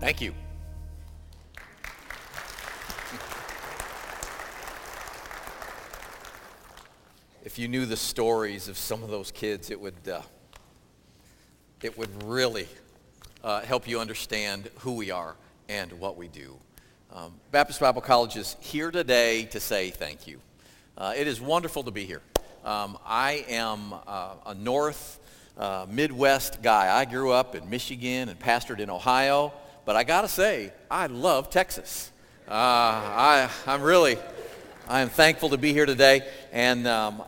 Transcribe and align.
Thank 0.00 0.20
you. 0.20 0.32
If 7.44 7.58
you 7.58 7.66
knew 7.66 7.84
the 7.84 7.96
stories 7.96 8.68
of 8.68 8.78
some 8.78 9.02
of 9.02 9.10
those 9.10 9.32
kids, 9.32 9.72
it 9.72 9.80
would, 9.80 10.08
uh, 10.08 10.22
it 11.82 11.98
would 11.98 12.22
really 12.22 12.68
uh, 13.42 13.62
help 13.62 13.88
you 13.88 13.98
understand 13.98 14.70
who 14.78 14.92
we 14.92 15.10
are 15.10 15.34
and 15.68 15.92
what 15.94 16.16
we 16.16 16.28
do. 16.28 16.56
Um, 17.12 17.34
Baptist 17.50 17.80
Bible 17.80 18.00
College 18.00 18.36
is 18.36 18.56
here 18.60 18.92
today 18.92 19.46
to 19.46 19.58
say 19.58 19.90
thank 19.90 20.28
you. 20.28 20.40
Uh, 20.96 21.14
it 21.16 21.26
is 21.26 21.40
wonderful 21.40 21.82
to 21.82 21.90
be 21.90 22.04
here. 22.04 22.22
Um, 22.64 22.98
I 23.04 23.44
am 23.48 23.92
uh, 24.06 24.34
a 24.46 24.54
North 24.54 25.18
uh, 25.56 25.86
Midwest 25.90 26.62
guy. 26.62 26.96
I 26.96 27.04
grew 27.04 27.32
up 27.32 27.56
in 27.56 27.68
Michigan 27.68 28.28
and 28.28 28.38
pastored 28.38 28.78
in 28.78 28.90
Ohio, 28.90 29.52
but 29.88 29.96
I 29.96 30.04
got 30.04 30.20
to 30.20 30.28
say, 30.28 30.70
I 30.90 31.06
love 31.06 31.48
Texas. 31.48 32.12
Uh, 32.46 32.52
I, 32.52 33.50
I'm 33.66 33.80
really, 33.80 34.18
I 34.86 35.00
am 35.00 35.08
thankful 35.08 35.48
to 35.48 35.56
be 35.56 35.72
here 35.72 35.86
today. 35.86 36.28
And 36.52 36.86
um, 36.86 37.22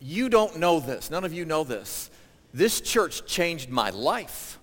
you 0.00 0.30
don't 0.30 0.56
know 0.56 0.80
this. 0.80 1.10
None 1.10 1.22
of 1.22 1.34
you 1.34 1.44
know 1.44 1.62
this. 1.62 2.08
This 2.54 2.80
church 2.80 3.26
changed 3.26 3.68
my 3.68 3.90
life. 3.90 4.58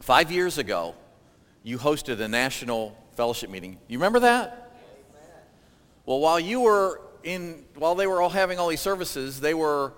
Five 0.00 0.32
years 0.32 0.58
ago, 0.58 0.96
you 1.62 1.78
hosted 1.78 2.18
a 2.18 2.26
national 2.26 2.98
fellowship 3.12 3.50
meeting. 3.50 3.78
You 3.86 3.98
remember 3.98 4.18
that? 4.18 4.72
Well, 6.06 6.18
while 6.18 6.40
you 6.40 6.62
were 6.62 7.02
in, 7.22 7.64
while 7.76 7.94
they 7.94 8.08
were 8.08 8.20
all 8.20 8.30
having 8.30 8.58
all 8.58 8.66
these 8.66 8.80
services, 8.80 9.38
they 9.38 9.54
were 9.54 9.92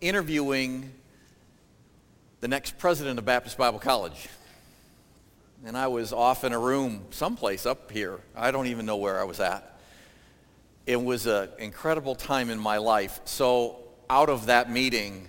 interviewing 0.00 0.92
the 2.44 2.48
next 2.48 2.76
president 2.76 3.18
of 3.18 3.24
Baptist 3.24 3.56
Bible 3.56 3.78
College. 3.78 4.28
And 5.64 5.78
I 5.78 5.86
was 5.86 6.12
off 6.12 6.44
in 6.44 6.52
a 6.52 6.58
room 6.58 7.06
someplace 7.08 7.64
up 7.64 7.90
here. 7.90 8.20
I 8.36 8.50
don't 8.50 8.66
even 8.66 8.84
know 8.84 8.98
where 8.98 9.18
I 9.18 9.24
was 9.24 9.40
at. 9.40 9.78
It 10.86 11.02
was 11.02 11.24
an 11.24 11.48
incredible 11.58 12.14
time 12.14 12.50
in 12.50 12.58
my 12.58 12.76
life. 12.76 13.18
So 13.24 13.78
out 14.10 14.28
of 14.28 14.44
that 14.44 14.70
meeting, 14.70 15.26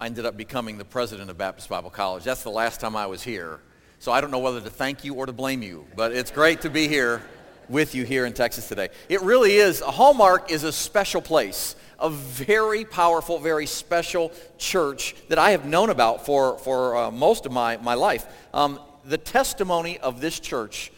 I 0.00 0.06
ended 0.06 0.24
up 0.24 0.34
becoming 0.34 0.78
the 0.78 0.84
president 0.86 1.28
of 1.28 1.36
Baptist 1.36 1.68
Bible 1.68 1.90
College. 1.90 2.24
That's 2.24 2.42
the 2.42 2.48
last 2.48 2.80
time 2.80 2.96
I 2.96 3.04
was 3.04 3.22
here. 3.22 3.60
So 3.98 4.12
I 4.12 4.22
don't 4.22 4.30
know 4.30 4.38
whether 4.38 4.62
to 4.62 4.70
thank 4.70 5.04
you 5.04 5.12
or 5.12 5.26
to 5.26 5.32
blame 5.34 5.60
you, 5.62 5.86
but 5.94 6.12
it's 6.12 6.30
great 6.30 6.62
to 6.62 6.70
be 6.70 6.88
here 6.88 7.20
with 7.68 7.94
you 7.94 8.04
here 8.04 8.26
in 8.26 8.32
Texas 8.32 8.68
today. 8.68 8.88
It 9.08 9.22
really 9.22 9.52
is, 9.52 9.80
a 9.80 9.90
Hallmark 9.90 10.50
is 10.50 10.64
a 10.64 10.72
special 10.72 11.22
place, 11.22 11.76
a 11.98 12.10
very 12.10 12.84
powerful, 12.84 13.38
very 13.38 13.66
special 13.66 14.32
church 14.58 15.14
that 15.28 15.38
I 15.38 15.50
have 15.52 15.64
known 15.64 15.90
about 15.90 16.26
for, 16.26 16.58
for 16.58 16.96
uh, 16.96 17.10
most 17.10 17.46
of 17.46 17.52
my, 17.52 17.76
my 17.78 17.94
life. 17.94 18.26
Um, 18.52 18.80
the 19.04 19.18
testimony 19.18 19.98
of 19.98 20.20
this 20.20 20.38
church 20.40 20.92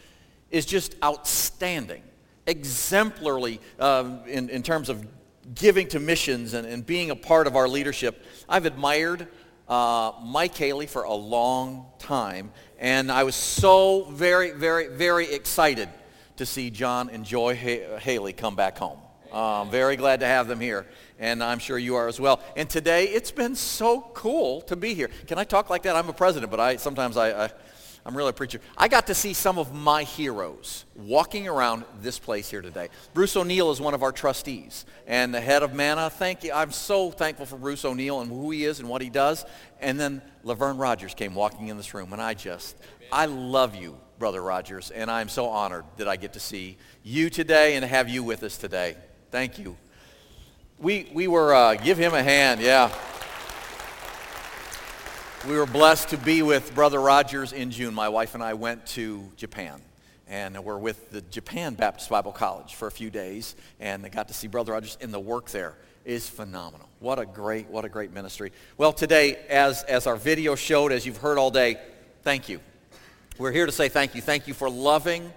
is 0.50 0.66
just 0.66 0.94
outstanding, 1.02 2.02
exemplarily 2.46 3.60
um, 3.78 4.20
in, 4.26 4.48
in 4.50 4.62
terms 4.62 4.88
of 4.88 5.06
giving 5.54 5.88
to 5.88 6.00
missions 6.00 6.54
and, 6.54 6.66
and 6.66 6.86
being 6.86 7.10
a 7.10 7.16
part 7.16 7.46
of 7.46 7.56
our 7.56 7.68
leadership. 7.68 8.24
I've 8.48 8.64
admired 8.64 9.26
uh, 9.68 10.12
Mike 10.22 10.56
Haley 10.56 10.86
for 10.86 11.04
a 11.04 11.12
long 11.12 11.86
time, 11.98 12.50
and 12.78 13.10
I 13.10 13.24
was 13.24 13.34
so 13.34 14.04
very, 14.04 14.52
very, 14.52 14.88
very 14.88 15.32
excited 15.32 15.88
to 16.36 16.46
see 16.46 16.70
John 16.70 17.10
and 17.10 17.24
Joy 17.24 17.54
Haley 17.54 18.32
come 18.32 18.56
back 18.56 18.78
home. 18.78 18.98
I'm 19.32 19.70
very 19.70 19.96
glad 19.96 20.20
to 20.20 20.26
have 20.26 20.46
them 20.46 20.60
here, 20.60 20.86
and 21.18 21.42
I'm 21.42 21.58
sure 21.58 21.76
you 21.76 21.96
are 21.96 22.06
as 22.06 22.20
well. 22.20 22.40
And 22.56 22.70
today, 22.70 23.06
it's 23.06 23.32
been 23.32 23.56
so 23.56 24.02
cool 24.14 24.60
to 24.62 24.76
be 24.76 24.94
here. 24.94 25.10
Can 25.26 25.38
I 25.38 25.44
talk 25.44 25.70
like 25.70 25.82
that? 25.82 25.96
I'm 25.96 26.08
a 26.08 26.12
president, 26.12 26.50
but 26.50 26.60
I 26.60 26.76
sometimes 26.76 27.16
I, 27.16 27.46
I 27.46 27.50
I'm 28.06 28.14
really 28.14 28.30
a 28.30 28.34
preacher. 28.34 28.60
I 28.76 28.88
got 28.88 29.06
to 29.06 29.14
see 29.14 29.32
some 29.32 29.58
of 29.58 29.74
my 29.74 30.02
heroes 30.02 30.84
walking 30.94 31.48
around 31.48 31.84
this 32.02 32.18
place 32.18 32.50
here 32.50 32.60
today. 32.60 32.90
Bruce 33.14 33.34
O'Neill 33.34 33.70
is 33.70 33.80
one 33.80 33.94
of 33.94 34.02
our 34.02 34.12
trustees 34.12 34.84
and 35.06 35.34
the 35.34 35.40
head 35.40 35.62
of 35.62 35.72
Manna. 35.72 36.10
Thank 36.10 36.44
you. 36.44 36.52
I'm 36.52 36.70
so 36.70 37.10
thankful 37.10 37.46
for 37.46 37.56
Bruce 37.56 37.82
O'Neill 37.82 38.20
and 38.20 38.30
who 38.30 38.50
he 38.50 38.66
is 38.66 38.78
and 38.78 38.90
what 38.90 39.00
he 39.00 39.08
does. 39.08 39.46
And 39.80 39.98
then 39.98 40.20
Laverne 40.42 40.76
Rogers 40.76 41.14
came 41.14 41.34
walking 41.34 41.68
in 41.68 41.78
this 41.78 41.94
room, 41.94 42.12
and 42.12 42.20
I 42.20 42.34
just, 42.34 42.76
I 43.10 43.24
love 43.24 43.74
you, 43.74 43.98
Brother 44.18 44.42
Rogers, 44.42 44.90
and 44.90 45.10
I'm 45.10 45.28
so 45.28 45.48
honored 45.48 45.84
that 45.96 46.08
I 46.08 46.16
get 46.16 46.34
to 46.34 46.40
see 46.40 46.76
you 47.02 47.30
today 47.30 47.76
and 47.76 47.84
have 47.84 48.08
you 48.08 48.22
with 48.22 48.42
us 48.42 48.56
today. 48.56 48.96
Thank 49.30 49.58
you. 49.58 49.76
We, 50.78 51.10
we 51.12 51.28
were, 51.28 51.54
uh, 51.54 51.74
give 51.74 51.98
him 51.98 52.14
a 52.14 52.22
hand, 52.22 52.60
yeah. 52.60 52.92
We 55.48 55.56
were 55.56 55.66
blessed 55.66 56.08
to 56.08 56.16
be 56.16 56.42
with 56.42 56.74
Brother 56.74 57.00
Rogers 57.00 57.52
in 57.52 57.70
June. 57.70 57.92
My 57.92 58.08
wife 58.08 58.34
and 58.34 58.42
I 58.42 58.54
went 58.54 58.86
to 58.88 59.30
Japan. 59.36 59.80
And 60.26 60.58
we're 60.64 60.78
with 60.78 61.10
the 61.10 61.20
Japan 61.20 61.74
Baptist 61.74 62.08
Bible 62.08 62.32
College 62.32 62.74
for 62.74 62.88
a 62.88 62.90
few 62.90 63.10
days. 63.10 63.54
And 63.78 64.06
I 64.06 64.08
got 64.08 64.28
to 64.28 64.34
see 64.34 64.46
Brother 64.46 64.72
Rogers. 64.72 64.96
And 65.02 65.12
the 65.12 65.20
work 65.20 65.50
there 65.50 65.76
is 66.06 66.28
phenomenal. 66.28 66.88
What 66.98 67.18
a 67.18 67.26
great, 67.26 67.68
what 67.68 67.84
a 67.84 67.90
great 67.90 68.10
ministry. 68.10 68.52
Well, 68.78 68.94
today, 68.94 69.36
as, 69.50 69.82
as 69.82 70.06
our 70.06 70.16
video 70.16 70.54
showed, 70.54 70.92
as 70.92 71.04
you've 71.04 71.18
heard 71.18 71.36
all 71.36 71.50
day, 71.50 71.78
thank 72.22 72.48
you. 72.48 72.60
We're 73.36 73.50
here 73.50 73.66
to 73.66 73.72
say 73.72 73.88
thank 73.88 74.14
you. 74.14 74.20
Thank 74.20 74.46
you 74.46 74.54
for 74.54 74.70
loving 74.70 75.32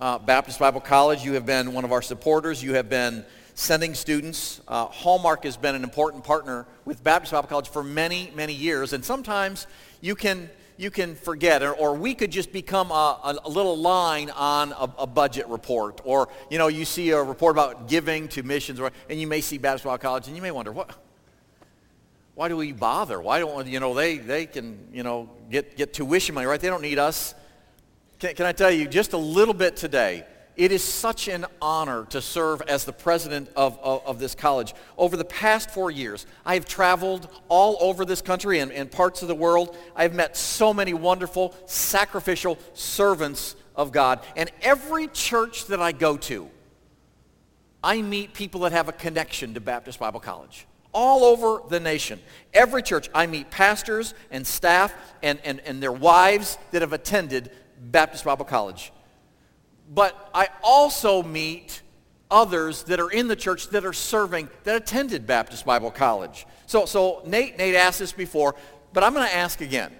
uh, 0.00 0.18
Baptist 0.18 0.58
Bible 0.58 0.80
College. 0.80 1.22
You 1.22 1.34
have 1.34 1.44
been 1.44 1.74
one 1.74 1.84
of 1.84 1.92
our 1.92 2.00
supporters. 2.00 2.62
You 2.62 2.72
have 2.76 2.88
been 2.88 3.26
sending 3.52 3.92
students. 3.92 4.62
Uh, 4.66 4.86
Hallmark 4.86 5.44
has 5.44 5.58
been 5.58 5.74
an 5.74 5.84
important 5.84 6.24
partner 6.24 6.64
with 6.86 7.04
Baptist 7.04 7.32
Bible 7.32 7.48
College 7.48 7.68
for 7.68 7.82
many, 7.82 8.32
many 8.34 8.54
years. 8.54 8.94
And 8.94 9.04
sometimes 9.04 9.66
you 10.00 10.14
can, 10.14 10.48
you 10.78 10.90
can 10.90 11.14
forget, 11.14 11.62
or, 11.62 11.74
or 11.74 11.94
we 11.94 12.14
could 12.14 12.30
just 12.30 12.54
become 12.54 12.90
a, 12.90 13.38
a 13.44 13.50
little 13.50 13.76
line 13.76 14.30
on 14.30 14.72
a, 14.72 14.90
a, 15.00 15.06
budget 15.06 15.46
report. 15.48 16.00
Or, 16.04 16.30
you 16.50 16.56
know, 16.56 16.68
you 16.68 16.86
see 16.86 17.10
a 17.10 17.22
report 17.22 17.54
about 17.54 17.86
giving 17.86 18.28
to 18.28 18.42
missions, 18.42 18.80
or, 18.80 18.92
and 19.10 19.20
you 19.20 19.26
may 19.26 19.42
see 19.42 19.58
Baptist 19.58 19.84
Bible 19.84 19.98
College, 19.98 20.26
and 20.26 20.34
you 20.34 20.40
may 20.40 20.52
wonder, 20.52 20.72
what, 20.72 20.96
why 22.34 22.48
do 22.48 22.56
we 22.56 22.72
bother? 22.72 23.20
Why 23.20 23.40
don't, 23.40 23.66
you 23.66 23.78
know, 23.78 23.92
they, 23.92 24.16
they 24.16 24.46
can, 24.46 24.88
you 24.90 25.02
know, 25.02 25.28
get, 25.50 25.76
get 25.76 25.92
tuition 25.92 26.34
money, 26.34 26.46
right? 26.46 26.58
They 26.58 26.68
don't 26.68 26.80
need 26.80 26.98
us. 26.98 27.34
Can, 28.22 28.36
can 28.36 28.46
I 28.46 28.52
tell 28.52 28.70
you 28.70 28.86
just 28.86 29.14
a 29.14 29.18
little 29.18 29.52
bit 29.52 29.74
today? 29.74 30.24
It 30.54 30.70
is 30.70 30.84
such 30.84 31.26
an 31.26 31.44
honor 31.60 32.04
to 32.10 32.22
serve 32.22 32.62
as 32.68 32.84
the 32.84 32.92
president 32.92 33.48
of, 33.56 33.76
of, 33.82 34.06
of, 34.06 34.20
this 34.20 34.36
college. 34.36 34.74
Over 34.96 35.16
the 35.16 35.24
past 35.24 35.70
four 35.70 35.90
years, 35.90 36.24
I 36.46 36.54
have 36.54 36.64
traveled 36.64 37.26
all 37.48 37.76
over 37.80 38.04
this 38.04 38.22
country 38.22 38.60
and, 38.60 38.70
and 38.70 38.88
parts 38.88 39.22
of 39.22 39.28
the 39.28 39.34
world. 39.34 39.76
I've 39.96 40.14
met 40.14 40.36
so 40.36 40.72
many 40.72 40.94
wonderful, 40.94 41.52
sacrificial 41.66 42.60
servants 42.74 43.56
of 43.74 43.90
God. 43.90 44.20
And 44.36 44.52
every 44.60 45.08
church 45.08 45.66
that 45.66 45.82
I 45.82 45.90
go 45.90 46.16
to, 46.18 46.48
I 47.82 48.02
meet 48.02 48.34
people 48.34 48.60
that 48.60 48.70
have 48.70 48.88
a 48.88 48.92
connection 48.92 49.54
to 49.54 49.60
Baptist 49.60 49.98
Bible 49.98 50.20
College. 50.20 50.68
All 50.92 51.24
over 51.24 51.66
the 51.68 51.80
nation. 51.80 52.20
Every 52.54 52.84
church, 52.84 53.10
I 53.12 53.26
meet 53.26 53.50
pastors 53.50 54.14
and 54.30 54.46
staff 54.46 54.94
and, 55.24 55.40
and, 55.42 55.58
and 55.60 55.82
their 55.82 55.90
wives 55.90 56.56
that 56.70 56.82
have 56.82 56.92
attended 56.92 57.50
Baptist 57.90 58.24
Bible 58.24 58.44
College 58.44 58.92
but 59.94 60.30
I 60.34 60.48
also 60.62 61.22
meet 61.22 61.82
others 62.30 62.84
that 62.84 62.98
are 62.98 63.10
in 63.10 63.28
the 63.28 63.36
church 63.36 63.68
that 63.68 63.84
are 63.84 63.92
serving, 63.92 64.48
that 64.64 64.76
attended 64.76 65.26
Baptist 65.26 65.66
Bible 65.66 65.90
College. 65.90 66.46
So, 66.66 66.86
so 66.86 67.22
Nate, 67.26 67.58
Nate 67.58 67.74
asked 67.74 67.98
this 67.98 68.12
before, 68.12 68.54
but 68.92 69.04
I'm 69.04 69.12
going 69.12 69.26
to 69.28 69.34
ask 69.34 69.60
again. 69.60 69.92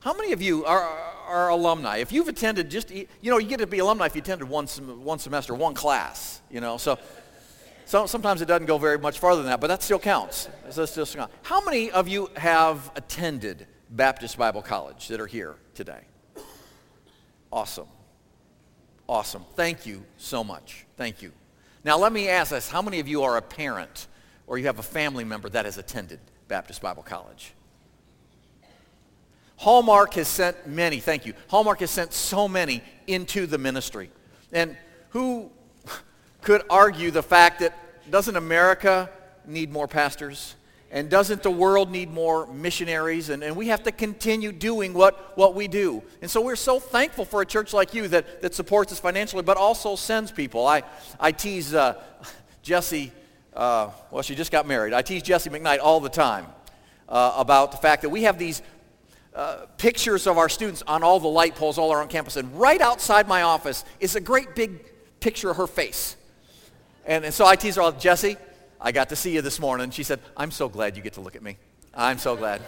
How 0.00 0.14
many 0.14 0.32
of 0.32 0.42
you 0.42 0.64
are, 0.64 0.82
are 1.26 1.48
alumni? 1.48 1.98
If 1.98 2.12
you've 2.12 2.28
attended 2.28 2.70
just, 2.70 2.90
you 2.90 3.06
know, 3.22 3.38
you 3.38 3.48
get 3.48 3.58
to 3.58 3.66
be 3.66 3.78
alumni 3.78 4.06
if 4.06 4.14
you 4.14 4.20
attended 4.20 4.48
one, 4.48 4.66
one 4.66 5.18
semester, 5.18 5.54
one 5.54 5.74
class, 5.74 6.40
you 6.50 6.60
know. 6.60 6.76
So, 6.76 6.98
so 7.86 8.06
sometimes 8.06 8.42
it 8.42 8.46
doesn't 8.46 8.66
go 8.66 8.78
very 8.78 8.98
much 8.98 9.18
farther 9.18 9.42
than 9.42 9.50
that, 9.50 9.60
but 9.60 9.68
that 9.68 9.82
still 9.82 9.98
counts. 9.98 10.48
That 10.74 10.86
still 10.86 11.06
counts. 11.06 11.34
How 11.42 11.62
many 11.64 11.90
of 11.90 12.08
you 12.08 12.30
have 12.36 12.90
attended 12.96 13.66
Baptist 13.90 14.38
Bible 14.38 14.62
College 14.62 15.08
that 15.08 15.20
are 15.20 15.26
here 15.26 15.56
today? 15.74 16.00
Awesome. 17.52 17.88
Awesome. 19.08 19.44
Thank 19.56 19.86
you 19.86 20.04
so 20.18 20.44
much. 20.44 20.86
Thank 20.96 21.20
you. 21.22 21.32
Now 21.84 21.98
let 21.98 22.12
me 22.12 22.28
ask 22.28 22.52
us, 22.52 22.68
How 22.68 22.82
many 22.82 23.00
of 23.00 23.08
you 23.08 23.22
are 23.22 23.36
a 23.36 23.42
parent 23.42 24.06
or 24.46 24.58
you 24.58 24.66
have 24.66 24.78
a 24.78 24.84
family 24.84 25.24
member 25.24 25.48
that 25.48 25.64
has 25.64 25.78
attended 25.78 26.20
Baptist 26.48 26.82
Bible 26.82 27.02
College? 27.02 27.52
Hallmark 29.56 30.14
has 30.14 30.26
sent 30.26 30.66
many, 30.66 31.00
thank 31.00 31.26
you. 31.26 31.34
Hallmark 31.48 31.80
has 31.80 31.90
sent 31.90 32.14
so 32.14 32.48
many 32.48 32.82
into 33.06 33.46
the 33.46 33.58
ministry. 33.58 34.10
And 34.52 34.74
who 35.10 35.50
could 36.40 36.62
argue 36.70 37.10
the 37.10 37.22
fact 37.22 37.60
that 37.60 37.76
doesn't 38.10 38.36
America 38.36 39.10
need 39.46 39.70
more 39.70 39.86
pastors? 39.86 40.54
And 40.92 41.08
doesn't 41.08 41.44
the 41.44 41.50
world 41.50 41.90
need 41.90 42.10
more 42.10 42.48
missionaries? 42.48 43.28
And, 43.28 43.44
and 43.44 43.54
we 43.54 43.68
have 43.68 43.84
to 43.84 43.92
continue 43.92 44.50
doing 44.50 44.92
what, 44.92 45.36
what 45.36 45.54
we 45.54 45.68
do. 45.68 46.02
And 46.20 46.28
so 46.28 46.40
we're 46.40 46.56
so 46.56 46.80
thankful 46.80 47.24
for 47.24 47.42
a 47.42 47.46
church 47.46 47.72
like 47.72 47.94
you 47.94 48.08
that, 48.08 48.42
that 48.42 48.54
supports 48.54 48.90
us 48.90 48.98
financially, 48.98 49.44
but 49.44 49.56
also 49.56 49.94
sends 49.94 50.32
people. 50.32 50.66
I, 50.66 50.82
I 51.20 51.30
tease 51.30 51.74
uh, 51.74 52.02
Jesse, 52.62 53.12
uh, 53.54 53.90
well, 54.10 54.22
she 54.22 54.34
just 54.34 54.50
got 54.50 54.66
married. 54.66 54.92
I 54.92 55.02
tease 55.02 55.22
Jesse 55.22 55.48
McKnight 55.48 55.78
all 55.80 56.00
the 56.00 56.08
time 56.08 56.46
uh, 57.08 57.34
about 57.36 57.70
the 57.70 57.78
fact 57.78 58.02
that 58.02 58.08
we 58.08 58.24
have 58.24 58.36
these 58.36 58.60
uh, 59.32 59.66
pictures 59.78 60.26
of 60.26 60.38
our 60.38 60.48
students 60.48 60.82
on 60.88 61.04
all 61.04 61.20
the 61.20 61.28
light 61.28 61.54
poles 61.54 61.78
all 61.78 61.92
around 61.92 62.08
campus. 62.08 62.36
And 62.36 62.52
right 62.58 62.80
outside 62.80 63.28
my 63.28 63.42
office 63.42 63.84
is 64.00 64.16
a 64.16 64.20
great 64.20 64.56
big 64.56 64.80
picture 65.20 65.50
of 65.50 65.56
her 65.56 65.68
face. 65.68 66.16
And, 67.06 67.24
and 67.24 67.32
so 67.32 67.46
I 67.46 67.54
tease 67.54 67.76
her 67.76 67.82
all, 67.82 67.92
Jesse, 67.92 68.36
I 68.82 68.92
got 68.92 69.10
to 69.10 69.16
see 69.16 69.34
you 69.34 69.42
this 69.42 69.60
morning. 69.60 69.90
She 69.90 70.02
said, 70.02 70.20
I'm 70.34 70.50
so 70.50 70.66
glad 70.66 70.96
you 70.96 71.02
get 71.02 71.12
to 71.14 71.20
look 71.20 71.36
at 71.36 71.42
me. 71.42 71.58
I'm 71.94 72.16
so 72.16 72.34
glad. 72.34 72.62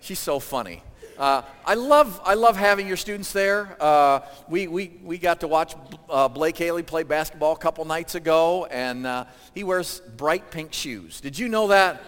She's 0.00 0.20
so 0.20 0.38
funny. 0.38 0.84
Uh, 1.18 1.42
I, 1.66 1.74
love, 1.74 2.20
I 2.24 2.34
love 2.34 2.56
having 2.56 2.86
your 2.86 2.96
students 2.96 3.32
there. 3.32 3.76
Uh, 3.80 4.20
we, 4.48 4.68
we, 4.68 4.92
we 5.02 5.18
got 5.18 5.40
to 5.40 5.48
watch 5.48 5.74
uh, 6.08 6.28
Blake 6.28 6.56
Haley 6.56 6.84
play 6.84 7.02
basketball 7.02 7.54
a 7.54 7.58
couple 7.58 7.84
nights 7.84 8.14
ago, 8.14 8.66
and 8.66 9.04
uh, 9.04 9.24
he 9.52 9.64
wears 9.64 9.98
bright 10.16 10.52
pink 10.52 10.72
shoes. 10.72 11.20
Did 11.20 11.36
you 11.36 11.48
know 11.48 11.66
that? 11.68 12.02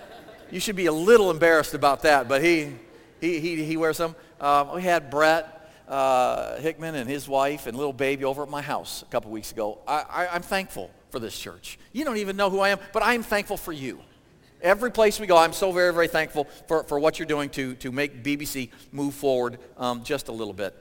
You 0.53 0.61
should 0.61 0.77
be 0.77 0.87
a 0.87 0.93
little 0.93 1.33
embarrassed 1.33 1.75
about 1.75 2.03
that, 2.03 2.29
but 2.29 2.45
he, 2.45 2.73
he, 3.21 3.41
he, 3.41 3.65
he 3.65 3.77
wears 3.77 3.97
them. 3.97 4.15
Uh, 4.41 4.71
we 4.77 4.83
had 4.83 5.11
Brett 5.11 5.73
uh, 5.89 6.57
Hickman 6.59 6.95
and 6.95 7.11
his 7.11 7.29
wife 7.29 7.67
and 7.67 7.77
little 7.77 7.93
baby 7.93 8.25
over 8.25 8.45
at 8.45 8.49
my 8.49 8.63
house 8.63 9.03
a 9.03 9.07
couple 9.07 9.33
weeks 9.33 9.51
ago. 9.51 9.79
I, 9.89 10.05
I, 10.09 10.29
I'm 10.29 10.43
thankful 10.43 10.89
for 11.11 11.19
this 11.19 11.39
church. 11.39 11.79
You 11.93 12.05
don't 12.05 12.17
even 12.17 12.37
know 12.37 12.51
who 12.51 12.61
I 12.61 12.71
am, 12.71 12.79
but 12.93 13.03
I 13.03 13.15
am 13.15 13.23
thankful 13.23 13.57
for 13.57 13.73
you. 13.73 14.01
Every 14.63 14.91
place 14.91 15.19
we 15.19 15.27
go, 15.27 15.37
I'm 15.37 15.53
so 15.53 15.73
very, 15.73 15.93
very 15.93 16.09
thankful 16.09 16.45
for, 16.69 16.85
for 16.85 16.99
what 16.99 17.19
you're 17.19 17.27
doing 17.27 17.49
to, 17.51 17.75
to 17.77 17.91
make 17.91 18.23
BBC 18.23 18.71
move 18.93 19.15
forward 19.15 19.59
um, 19.79 20.05
just 20.05 20.29
a 20.29 20.33
little 20.33 20.53
bit. 20.53 20.75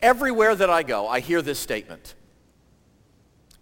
Everywhere 0.00 0.54
that 0.54 0.70
I 0.70 0.82
go, 0.82 1.08
I 1.08 1.20
hear 1.20 1.42
this 1.42 1.58
statement. 1.58 2.14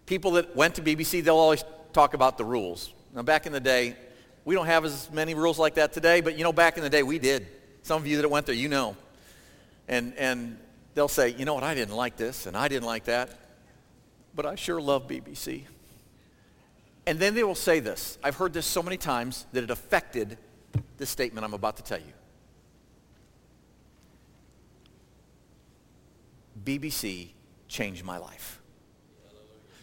People 0.05 0.33
that 0.33 0.55
went 0.55 0.75
to 0.75 0.83
BBC, 0.83 1.25
they'll 1.25 1.37
always 1.37 1.65
talk 1.93 2.15
about 2.15 2.37
the 2.37 2.45
rules. 2.45 2.93
Now, 3.15 3.23
back 3.23 3.47
in 3.47 3.53
the 3.53 3.61
day, 3.61 3.97
we 4.45 4.55
don't 4.55 4.67
have 4.67 4.85
as 4.85 5.11
many 5.11 5.35
rules 5.35 5.59
like 5.59 5.75
that 5.75 5.93
today, 5.93 6.21
but 6.21 6.37
you 6.37 6.45
know, 6.45 6.53
back 6.53 6.77
in 6.77 6.83
the 6.83 6.91
day, 6.91 7.03
we 7.03 7.19
did. 7.19 7.47
Some 7.83 8.01
of 8.01 8.07
you 8.07 8.21
that 8.21 8.29
went 8.29 8.47
there, 8.47 8.55
you 8.55 8.69
know. 8.69 8.97
And, 9.89 10.15
and 10.17 10.59
they'll 10.95 11.09
say, 11.09 11.31
you 11.31 11.45
know 11.45 11.55
what, 11.55 11.65
I 11.65 11.75
didn't 11.75 11.95
like 11.95 12.17
this, 12.17 12.47
and 12.47 12.57
I 12.57 12.69
didn't 12.69 12.87
like 12.87 13.05
that, 13.05 13.31
but 14.35 14.47
I 14.47 14.55
sure 14.55 14.81
love 14.81 15.07
BBC. 15.09 15.65
And 17.07 17.19
then 17.19 17.35
they 17.35 17.43
will 17.43 17.55
say 17.55 17.81
this. 17.81 18.19
I've 18.23 18.37
heard 18.37 18.53
this 18.53 18.67
so 18.67 18.83
many 18.83 18.97
times 18.97 19.47
that 19.53 19.65
it 19.65 19.71
affected 19.71 20.39
this 20.99 21.11
statement 21.11 21.45
I'm 21.45 21.55
about 21.55 21.77
to 21.77 21.83
tell 21.83 21.99
you. 21.99 22.13
BBC 26.65 27.31
changed 27.67 28.05
my 28.05 28.19
life. 28.19 28.61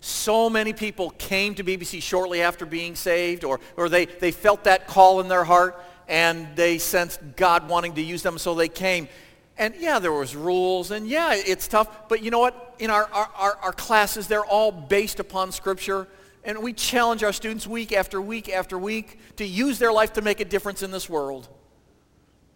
So 0.01 0.50
many 0.50 0.71
people 0.71 1.10
came 1.12 1.56
to 1.56 1.63
BBC 1.63 2.01
shortly 2.01 2.42
after 2.42 2.66
being 2.66 2.95
saved 2.95 3.44
or, 3.44 3.60
or 3.75 3.89
they, 3.89 4.06
they 4.06 4.31
felt 4.31 4.63
that 4.63 4.88
call 4.88 5.19
in 5.19 5.27
their 5.27 5.44
heart 5.44 5.83
and 6.07 6.48
they 6.56 6.77
sensed 6.77 7.19
God 7.36 7.68
wanting 7.68 7.95
to 7.95 8.01
use 8.01 8.24
them 8.24 8.38
so 8.38 8.56
they 8.56 8.69
came. 8.69 9.10
And 9.57 9.75
yeah, 9.77 10.00
there 10.00 10.13
was 10.13 10.36
rules 10.38 10.92
and 10.92 11.07
yeah, 11.07 11.33
it's 11.36 11.68
tough. 11.68 12.07
But 12.07 12.24
you 12.24 12.31
know 12.31 12.39
what? 12.39 12.75
In 12.80 12.89
our, 12.89 13.10
our, 13.12 13.57
our 13.62 13.74
classes, 13.74 14.27
they're 14.27 14.45
all 14.45 14.72
based 14.72 15.19
upon 15.19 15.51
Scripture. 15.51 16.07
And 16.50 16.63
we 16.63 16.74
challenge 16.74 17.24
our 17.24 17.31
students 17.31 17.68
week 17.68 17.92
after 17.92 18.19
week 18.19 18.50
after 18.50 18.75
week 18.75 19.19
to 19.36 19.46
use 19.46 19.78
their 19.78 19.94
life 19.94 20.13
to 20.13 20.24
make 20.24 20.40
a 20.40 20.46
difference 20.46 20.81
in 20.81 20.90
this 20.90 21.07
world. 21.07 21.48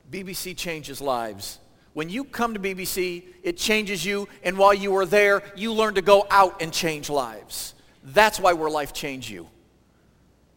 BBC 0.09 0.57
changes 0.57 0.99
lives. 0.99 1.59
When 1.93 2.09
you 2.09 2.23
come 2.23 2.55
to 2.55 2.59
BBC, 2.59 3.23
it 3.43 3.55
changes 3.55 4.03
you, 4.03 4.27
and 4.41 4.57
while 4.57 4.73
you 4.73 4.95
are 4.95 5.05
there, 5.05 5.43
you 5.55 5.73
learn 5.73 5.93
to 5.93 6.01
go 6.01 6.25
out 6.31 6.59
and 6.59 6.73
change 6.73 7.07
lives. 7.07 7.75
That's 8.03 8.39
why 8.39 8.53
we're 8.53 8.71
Life 8.71 8.93
Change 8.93 9.29
You. 9.29 9.47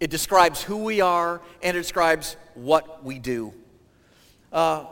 It 0.01 0.09
describes 0.09 0.63
who 0.63 0.79
we 0.79 1.03
are, 1.03 1.43
and 1.63 1.77
it 1.77 1.81
describes 1.81 2.39
what 2.55 3.05
we 3.05 3.19
do. 3.19 3.53
Uh, 4.51 4.87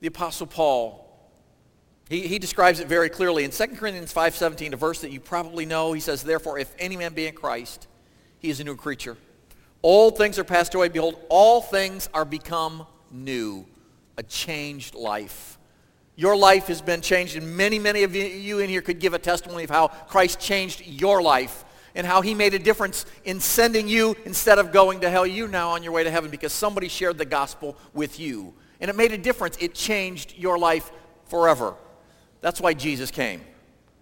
the 0.00 0.08
Apostle 0.08 0.46
Paul 0.46 1.09
he, 2.10 2.26
he 2.26 2.40
describes 2.40 2.80
it 2.80 2.88
very 2.88 3.08
clearly. 3.08 3.44
In 3.44 3.52
2 3.52 3.66
Corinthians 3.68 4.12
5.17, 4.12 4.72
a 4.72 4.76
verse 4.76 5.00
that 5.00 5.12
you 5.12 5.20
probably 5.20 5.64
know, 5.64 5.92
he 5.92 6.00
says, 6.00 6.24
Therefore, 6.24 6.58
if 6.58 6.74
any 6.78 6.96
man 6.96 7.14
be 7.14 7.26
in 7.26 7.34
Christ, 7.34 7.86
he 8.40 8.50
is 8.50 8.58
a 8.58 8.64
new 8.64 8.74
creature. 8.74 9.16
All 9.80 10.10
things 10.10 10.36
are 10.36 10.44
passed 10.44 10.74
away. 10.74 10.88
Behold, 10.88 11.18
all 11.28 11.62
things 11.62 12.10
are 12.12 12.24
become 12.24 12.84
new. 13.12 13.64
A 14.18 14.24
changed 14.24 14.96
life. 14.96 15.56
Your 16.16 16.36
life 16.36 16.66
has 16.66 16.82
been 16.82 17.00
changed, 17.00 17.36
and 17.36 17.56
many, 17.56 17.78
many 17.78 18.02
of 18.02 18.14
you 18.14 18.58
in 18.58 18.68
here 18.68 18.82
could 18.82 18.98
give 18.98 19.14
a 19.14 19.18
testimony 19.18 19.64
of 19.64 19.70
how 19.70 19.86
Christ 19.88 20.40
changed 20.40 20.82
your 20.84 21.22
life 21.22 21.64
and 21.94 22.04
how 22.06 22.22
he 22.22 22.34
made 22.34 22.54
a 22.54 22.58
difference 22.58 23.06
in 23.24 23.38
sending 23.38 23.86
you 23.86 24.16
instead 24.24 24.58
of 24.58 24.72
going 24.72 25.00
to 25.00 25.10
hell. 25.10 25.26
You 25.26 25.46
now 25.46 25.70
on 25.70 25.84
your 25.84 25.92
way 25.92 26.02
to 26.02 26.10
heaven 26.10 26.28
because 26.28 26.52
somebody 26.52 26.88
shared 26.88 27.18
the 27.18 27.24
gospel 27.24 27.76
with 27.94 28.18
you. 28.18 28.52
And 28.80 28.90
it 28.90 28.96
made 28.96 29.12
a 29.12 29.18
difference. 29.18 29.56
It 29.60 29.74
changed 29.74 30.34
your 30.36 30.58
life 30.58 30.90
forever. 31.26 31.76
That's 32.40 32.60
why 32.60 32.74
Jesus 32.74 33.10
came. 33.10 33.42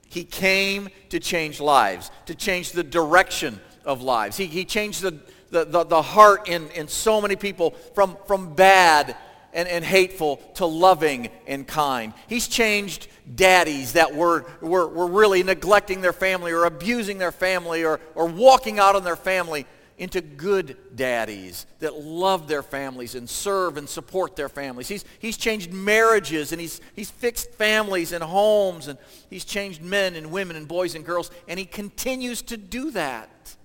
He 0.09 0.25
came 0.25 0.89
to 1.11 1.21
change 1.21 1.61
lives, 1.61 2.11
to 2.27 2.35
change 2.35 2.73
the 2.73 2.83
direction 2.85 3.61
of 3.85 4.03
lives. 4.03 4.37
He, 4.37 4.47
he 4.47 4.65
changed 4.65 5.03
the, 5.03 5.19
the, 5.51 5.65
the, 5.65 5.85
the 5.85 6.03
heart 6.03 6.49
in, 6.49 6.69
in 6.71 6.89
so 6.89 7.21
many 7.21 7.37
people 7.37 7.73
from, 7.95 8.17
from 8.27 8.55
bad 8.55 9.17
and, 9.53 9.69
and 9.69 9.85
hateful 9.85 10.37
to 10.55 10.67
loving 10.67 11.29
and 11.47 11.67
kind. 11.67 12.13
He's 12.27 12.49
changed 12.49 13.09
daddies 13.35 13.95
that 13.95 14.15
were, 14.15 14.47
were, 14.61 14.87
were 14.87 15.07
really 15.07 15.43
neglecting 15.43 16.01
their 16.01 16.13
family 16.13 16.53
or 16.53 16.65
abusing 16.65 17.19
their 17.19 17.33
family 17.33 17.85
or, 17.85 18.01
or 18.15 18.27
walking 18.27 18.79
out 18.79 18.97
on 18.97 19.05
their 19.05 19.17
family 19.17 19.67
into 19.99 20.21
good 20.21 20.77
daddies 20.95 21.67
that 21.81 22.01
love 22.01 22.47
their 22.47 22.63
families 22.63 23.15
and 23.15 23.29
serve 23.29 23.77
and 23.77 23.89
support 23.89 24.37
their 24.37 24.49
families. 24.49 24.89
He's, 24.89 25.05
he's 25.19 25.37
changed 25.37 25.73
marriages 25.73 26.53
and 26.53 26.61
he's, 26.61 26.81
he's 26.95 27.11
fixed 27.11 27.51
families 27.53 28.13
and 28.13 28.23
homes 28.23 28.87
and 28.87 28.99
he's 29.29 29.45
changed 29.45 29.83
men 29.83 30.15
and 30.15 30.31
women 30.31 30.57
and 30.57 30.69
boys 30.69 30.95
and 30.95 31.05
girls 31.05 31.31
and 31.49 31.59
he 31.59 31.65
continues 31.65 32.43
to 32.43 32.57
do 32.57 32.93
that. 32.93 33.57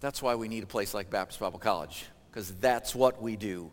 That's 0.00 0.20
why 0.20 0.34
we 0.34 0.48
need 0.48 0.64
a 0.64 0.66
place 0.66 0.94
like 0.94 1.10
Baptist 1.10 1.38
Bible 1.40 1.58
College 1.58 2.06
because 2.30 2.52
that's 2.56 2.94
what 2.94 3.22
we 3.22 3.36
do. 3.36 3.70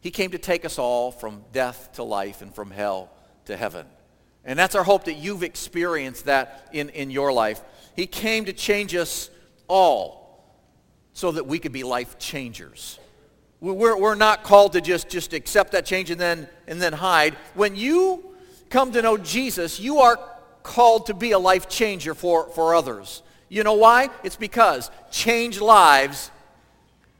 He 0.00 0.10
came 0.10 0.30
to 0.30 0.38
take 0.38 0.64
us 0.64 0.78
all 0.78 1.10
from 1.10 1.44
death 1.52 1.90
to 1.94 2.04
life 2.04 2.42
and 2.42 2.54
from 2.54 2.70
hell 2.70 3.10
to 3.46 3.56
heaven. 3.56 3.86
And 4.44 4.58
that's 4.58 4.74
our 4.74 4.84
hope 4.84 5.04
that 5.04 5.14
you've 5.14 5.42
experienced 5.42 6.26
that 6.26 6.68
in, 6.72 6.88
in 6.90 7.10
your 7.10 7.32
life. 7.32 7.60
He 7.94 8.06
came 8.06 8.44
to 8.46 8.52
change 8.52 8.94
us 8.94 9.30
all 9.72 10.44
so 11.12 11.32
that 11.32 11.46
we 11.46 11.58
could 11.58 11.72
be 11.72 11.82
life 11.82 12.18
changers. 12.18 12.98
We're, 13.60 13.96
we're 13.96 14.14
not 14.14 14.42
called 14.44 14.72
to 14.74 14.80
just, 14.80 15.08
just 15.08 15.32
accept 15.32 15.72
that 15.72 15.86
change 15.86 16.10
and 16.10 16.20
then, 16.20 16.48
and 16.66 16.80
then 16.80 16.92
hide. 16.92 17.34
When 17.54 17.76
you 17.76 18.34
come 18.70 18.92
to 18.92 19.02
know 19.02 19.16
Jesus, 19.16 19.80
you 19.80 19.98
are 19.98 20.18
called 20.62 21.06
to 21.06 21.14
be 21.14 21.32
a 21.32 21.38
life 21.38 21.68
changer 21.68 22.14
for, 22.14 22.48
for 22.50 22.74
others. 22.74 23.22
You 23.48 23.64
know 23.64 23.74
why? 23.74 24.10
It's 24.22 24.36
because 24.36 24.90
change 25.10 25.60
lives 25.60 26.30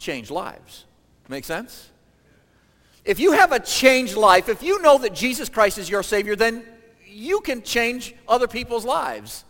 change 0.02 0.30
lives. 0.30 0.85
Make 1.28 1.44
sense? 1.44 1.88
If 3.04 3.18
you 3.18 3.32
have 3.32 3.52
a 3.52 3.61
changed 3.61 4.16
life, 4.16 4.49
if 4.49 4.62
you 4.62 4.82
know 4.82 4.99
that 4.99 5.14
Jesus 5.14 5.49
Christ 5.49 5.78
is 5.78 5.88
your 5.88 6.02
Savior, 6.02 6.37
then 6.37 6.64
you 7.06 7.40
can 7.40 7.62
change 7.62 8.14
other 8.28 8.49
people's 8.49 8.85
lives. 8.85 9.44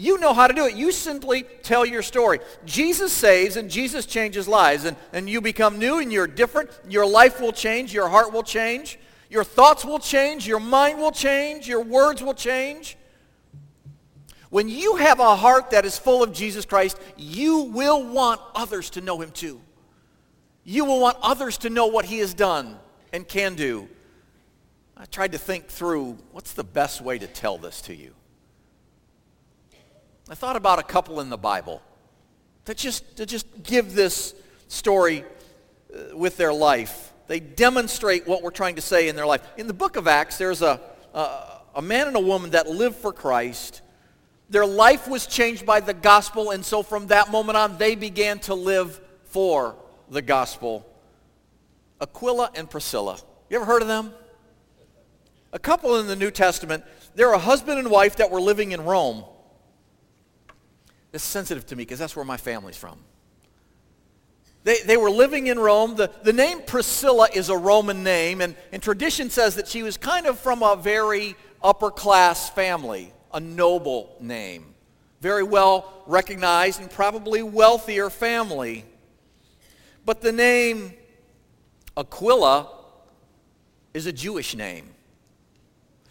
You 0.00 0.16
know 0.16 0.32
how 0.32 0.46
to 0.46 0.54
do 0.54 0.64
it. 0.64 0.76
You 0.76 0.92
simply 0.92 1.42
tell 1.62 1.84
your 1.84 2.00
story. 2.00 2.40
Jesus 2.64 3.12
saves 3.12 3.56
and 3.56 3.70
Jesus 3.70 4.06
changes 4.06 4.48
lives. 4.48 4.86
And, 4.86 4.96
and 5.12 5.28
you 5.28 5.42
become 5.42 5.78
new 5.78 5.98
and 5.98 6.10
you're 6.10 6.26
different. 6.26 6.70
Your 6.88 7.04
life 7.04 7.38
will 7.38 7.52
change. 7.52 7.92
Your 7.92 8.08
heart 8.08 8.32
will 8.32 8.42
change. 8.42 8.98
Your 9.28 9.44
thoughts 9.44 9.84
will 9.84 9.98
change. 9.98 10.48
Your 10.48 10.58
mind 10.58 10.98
will 10.98 11.12
change. 11.12 11.68
Your 11.68 11.82
words 11.82 12.22
will 12.22 12.32
change. 12.32 12.96
When 14.48 14.70
you 14.70 14.96
have 14.96 15.20
a 15.20 15.36
heart 15.36 15.72
that 15.72 15.84
is 15.84 15.98
full 15.98 16.22
of 16.22 16.32
Jesus 16.32 16.64
Christ, 16.64 16.98
you 17.18 17.64
will 17.64 18.02
want 18.02 18.40
others 18.54 18.88
to 18.90 19.02
know 19.02 19.20
him 19.20 19.30
too. 19.30 19.60
You 20.64 20.86
will 20.86 21.00
want 21.00 21.18
others 21.20 21.58
to 21.58 21.68
know 21.68 21.88
what 21.88 22.06
he 22.06 22.20
has 22.20 22.32
done 22.32 22.78
and 23.12 23.28
can 23.28 23.54
do. 23.54 23.86
I 24.96 25.04
tried 25.04 25.32
to 25.32 25.38
think 25.38 25.66
through 25.66 26.16
what's 26.32 26.54
the 26.54 26.64
best 26.64 27.02
way 27.02 27.18
to 27.18 27.26
tell 27.26 27.58
this 27.58 27.82
to 27.82 27.94
you. 27.94 28.14
I 30.30 30.36
thought 30.36 30.54
about 30.54 30.78
a 30.78 30.84
couple 30.84 31.18
in 31.18 31.28
the 31.28 31.36
Bible 31.36 31.82
that 32.66 32.76
just, 32.76 33.16
to 33.16 33.26
just 33.26 33.64
give 33.64 33.94
this 33.94 34.32
story 34.68 35.24
uh, 35.92 36.16
with 36.16 36.36
their 36.36 36.52
life. 36.52 37.12
They 37.26 37.40
demonstrate 37.40 38.28
what 38.28 38.40
we're 38.40 38.52
trying 38.52 38.76
to 38.76 38.80
say 38.80 39.08
in 39.08 39.16
their 39.16 39.26
life. 39.26 39.42
In 39.56 39.66
the 39.66 39.74
book 39.74 39.96
of 39.96 40.06
Acts, 40.06 40.38
there's 40.38 40.62
a, 40.62 40.80
a, 41.14 41.58
a 41.74 41.82
man 41.82 42.06
and 42.06 42.14
a 42.14 42.20
woman 42.20 42.50
that 42.50 42.68
lived 42.68 42.94
for 42.94 43.12
Christ. 43.12 43.82
Their 44.48 44.66
life 44.66 45.08
was 45.08 45.26
changed 45.26 45.66
by 45.66 45.80
the 45.80 45.94
gospel, 45.94 46.52
and 46.52 46.64
so 46.64 46.84
from 46.84 47.08
that 47.08 47.32
moment 47.32 47.58
on, 47.58 47.76
they 47.76 47.96
began 47.96 48.38
to 48.40 48.54
live 48.54 49.00
for 49.24 49.74
the 50.08 50.22
gospel. 50.22 50.86
Aquila 52.00 52.52
and 52.54 52.70
Priscilla. 52.70 53.18
You 53.48 53.56
ever 53.56 53.64
heard 53.64 53.82
of 53.82 53.88
them? 53.88 54.12
A 55.52 55.58
couple 55.58 55.98
in 55.98 56.06
the 56.06 56.14
New 56.14 56.30
Testament, 56.30 56.84
they're 57.16 57.32
a 57.32 57.38
husband 57.38 57.80
and 57.80 57.90
wife 57.90 58.14
that 58.16 58.30
were 58.30 58.40
living 58.40 58.70
in 58.70 58.84
Rome. 58.84 59.24
It's 61.12 61.24
sensitive 61.24 61.66
to 61.66 61.76
me 61.76 61.82
because 61.82 61.98
that's 61.98 62.14
where 62.14 62.24
my 62.24 62.36
family's 62.36 62.76
from. 62.76 62.98
They, 64.62 64.76
they 64.84 64.96
were 64.96 65.10
living 65.10 65.46
in 65.46 65.58
Rome. 65.58 65.96
The, 65.96 66.10
the 66.22 66.32
name 66.32 66.62
Priscilla 66.62 67.28
is 67.32 67.48
a 67.48 67.56
Roman 67.56 68.02
name, 68.02 68.40
and, 68.40 68.54
and 68.72 68.82
tradition 68.82 69.30
says 69.30 69.54
that 69.54 69.66
she 69.66 69.82
was 69.82 69.96
kind 69.96 70.26
of 70.26 70.38
from 70.38 70.62
a 70.62 70.76
very 70.76 71.34
upper 71.62 71.90
class 71.90 72.50
family, 72.50 73.12
a 73.32 73.40
noble 73.40 74.16
name. 74.20 74.74
Very 75.20 75.42
well 75.42 76.02
recognized 76.06 76.80
and 76.80 76.90
probably 76.90 77.42
wealthier 77.42 78.10
family. 78.10 78.84
But 80.04 80.20
the 80.20 80.32
name 80.32 80.94
Aquila 81.96 82.68
is 83.94 84.06
a 84.06 84.12
Jewish 84.12 84.54
name. 84.54 84.90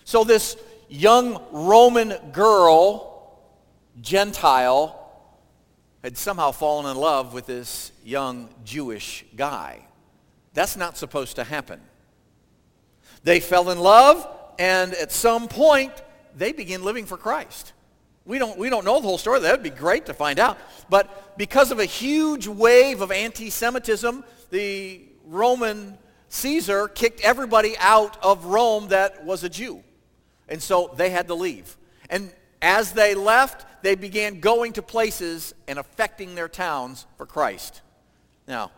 So 0.04 0.24
this 0.24 0.58
young 0.90 1.42
Roman 1.52 2.32
girl, 2.32 3.09
Gentile, 4.02 4.96
had 6.04 6.18
somehow 6.18 6.52
fallen 6.52 6.90
in 6.90 6.98
love 6.98 7.34
with 7.34 7.46
this 7.46 7.92
young 8.04 8.50
Jewish 8.64 9.26
guy. 9.36 9.86
That's 10.54 10.78
not 10.78 10.98
supposed 10.98 11.36
to 11.36 11.44
happen. 11.44 11.82
They 13.24 13.40
fell 13.40 13.70
in 13.70 13.80
love, 13.80 14.28
and 14.58 14.94
at 14.94 15.12
some 15.12 15.48
point, 15.48 15.92
they 16.36 16.54
began 16.54 16.84
living 16.84 17.06
for 17.06 17.18
Christ. 17.18 17.74
We 18.26 18.40
don't, 18.40 18.58
we 18.58 18.70
don't 18.70 18.86
know 18.86 18.96
the 18.96 19.08
whole 19.08 19.18
story. 19.18 19.40
That 19.40 19.52
would 19.52 19.64
be 19.64 19.70
great 19.70 20.06
to 20.06 20.14
find 20.14 20.40
out. 20.40 20.58
But 20.90 21.38
because 21.38 21.72
of 21.72 21.80
a 21.80 21.86
huge 21.86 22.48
wave 22.48 23.02
of 23.02 23.12
anti-Semitism, 23.12 24.24
the 24.52 25.02
Roman 25.26 25.98
Caesar 26.30 26.88
kicked 26.88 27.22
everybody 27.22 27.76
out 27.80 28.24
of 28.24 28.46
Rome 28.46 28.90
that 28.90 29.26
was 29.26 29.44
a 29.44 29.50
Jew. 29.50 29.84
And 30.48 30.62
so 30.62 30.94
they 30.96 31.10
had 31.10 31.28
to 31.28 31.34
leave. 31.34 31.76
And 32.10 32.32
as 32.62 32.92
they 32.92 33.16
left, 33.16 33.66
they 33.84 33.96
began 33.96 34.40
going 34.40 34.74
to 34.74 34.82
places 34.82 35.54
and 35.68 35.80
affecting 35.80 36.36
their 36.36 36.50
towns 36.50 37.06
for 37.18 37.26
Christ. 37.26 37.82
Now, 38.48 38.72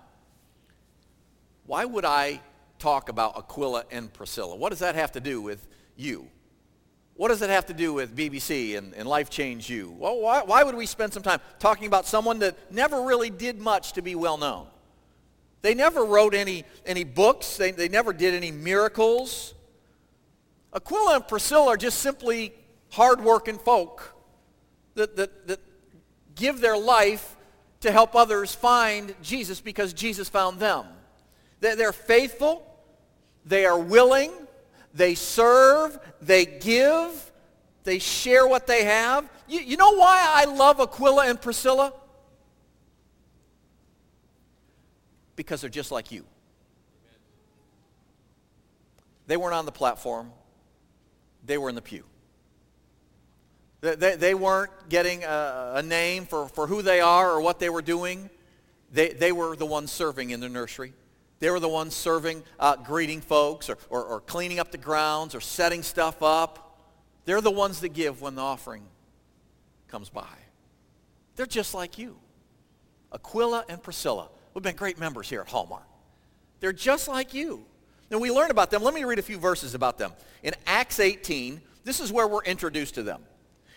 why 1.65 1.85
would 1.85 2.05
I 2.05 2.41
talk 2.79 3.09
about 3.09 3.37
Aquila 3.37 3.85
and 3.91 4.11
Priscilla? 4.11 4.55
What 4.55 4.69
does 4.69 4.79
that 4.79 4.95
have 4.95 5.13
to 5.13 5.19
do 5.19 5.41
with 5.41 5.67
you? 5.95 6.27
What 7.15 7.27
does 7.27 7.41
it 7.41 7.49
have 7.49 7.67
to 7.67 7.73
do 7.73 7.93
with 7.93 8.15
BBC 8.15 8.77
and, 8.77 8.93
and 8.93 9.07
Life 9.07 9.29
Change 9.29 9.69
You? 9.69 9.95
Well, 9.97 10.19
why, 10.19 10.41
why 10.43 10.63
would 10.63 10.75
we 10.75 10.85
spend 10.85 11.13
some 11.13 11.21
time 11.23 11.39
talking 11.59 11.85
about 11.85 12.07
someone 12.07 12.39
that 12.39 12.55
never 12.71 13.01
really 13.03 13.29
did 13.29 13.59
much 13.59 13.93
to 13.93 14.01
be 14.01 14.15
well 14.15 14.37
known? 14.37 14.67
They 15.61 15.75
never 15.75 16.03
wrote 16.03 16.33
any, 16.33 16.65
any 16.85 17.03
books. 17.03 17.57
They, 17.57 17.71
they 17.71 17.89
never 17.89 18.13
did 18.13 18.33
any 18.33 18.51
miracles. 18.51 19.53
Aquila 20.73 21.17
and 21.17 21.27
Priscilla 21.27 21.67
are 21.67 21.77
just 21.77 21.99
simply 21.99 22.53
hardworking 22.91 23.57
folk 23.57 24.15
that, 24.95 25.15
that, 25.15 25.47
that 25.47 25.59
give 26.35 26.61
their 26.61 26.77
life 26.77 27.35
to 27.81 27.91
help 27.91 28.15
others 28.15 28.53
find 28.53 29.15
Jesus 29.23 29.59
because 29.59 29.93
Jesus 29.93 30.29
found 30.29 30.59
them. 30.59 30.85
They're 31.59 31.93
faithful. 31.93 32.65
They 33.45 33.65
are 33.65 33.79
willing. 33.79 34.31
They 34.93 35.15
serve. 35.15 35.97
They 36.21 36.45
give. 36.45 37.31
They 37.83 37.99
share 37.99 38.47
what 38.47 38.67
they 38.67 38.83
have. 38.83 39.27
You, 39.47 39.61
you 39.61 39.77
know 39.77 39.95
why 39.95 40.23
I 40.23 40.45
love 40.45 40.79
Aquila 40.79 41.27
and 41.27 41.41
Priscilla? 41.41 41.93
Because 45.35 45.61
they're 45.61 45.69
just 45.69 45.91
like 45.91 46.11
you. 46.11 46.25
They 49.27 49.37
weren't 49.37 49.55
on 49.55 49.65
the 49.65 49.71
platform. 49.71 50.31
They 51.45 51.57
were 51.57 51.69
in 51.69 51.75
the 51.75 51.81
pew. 51.81 52.03
They, 53.81 54.15
they 54.15 54.35
weren't 54.35 54.71
getting 54.89 55.23
a, 55.23 55.73
a, 55.77 55.83
name 55.83 56.25
for, 56.25 56.47
for 56.47 56.67
who 56.67 56.83
they 56.83 57.01
are 57.01 57.31
or 57.31 57.41
what 57.41 57.59
they 57.59 57.69
were 57.69 57.81
doing. 57.81 58.29
They, 58.93 59.09
they 59.09 59.31
were 59.31 59.55
the 59.55 59.65
ones 59.65 59.91
serving 59.91 60.29
in 60.29 60.39
the 60.39 60.49
nursery. 60.49 60.93
They 61.39 61.49
were 61.49 61.59
the 61.59 61.67
ones 61.67 61.95
serving, 61.95 62.43
uh, 62.59 62.75
greeting 62.75 63.21
folks 63.21 63.71
or, 63.71 63.79
or, 63.89 64.03
or 64.03 64.19
cleaning 64.21 64.59
up 64.59 64.71
the 64.71 64.77
grounds 64.77 65.33
or 65.33 65.41
setting 65.41 65.81
stuff 65.81 66.21
up. 66.21 66.77
They're 67.25 67.41
the 67.41 67.49
ones 67.49 67.81
that 67.81 67.89
give 67.89 68.21
when 68.21 68.35
the 68.35 68.43
offering 68.43 68.83
comes 69.87 70.09
by. 70.09 70.27
They're 71.35 71.47
just 71.47 71.73
like 71.73 71.97
you. 71.97 72.17
Aquila 73.11 73.65
and 73.67 73.81
Priscilla. 73.81 74.29
We've 74.53 74.63
been 74.63 74.75
great 74.75 74.99
members 74.99 75.27
here 75.27 75.41
at 75.41 75.47
Hallmark. 75.47 75.87
They're 76.59 76.71
just 76.71 77.07
like 77.07 77.33
you. 77.33 77.65
And 78.11 78.21
we 78.21 78.29
learn 78.29 78.51
about 78.51 78.69
them. 78.69 78.83
Let 78.83 78.93
me 78.93 79.05
read 79.05 79.17
a 79.17 79.23
few 79.23 79.39
verses 79.39 79.73
about 79.73 79.97
them. 79.97 80.11
In 80.43 80.53
Acts 80.67 80.99
18, 80.99 81.61
this 81.83 81.99
is 81.99 82.11
where 82.11 82.27
we're 82.27 82.43
introduced 82.43 82.95
to 82.95 83.03
them. 83.03 83.23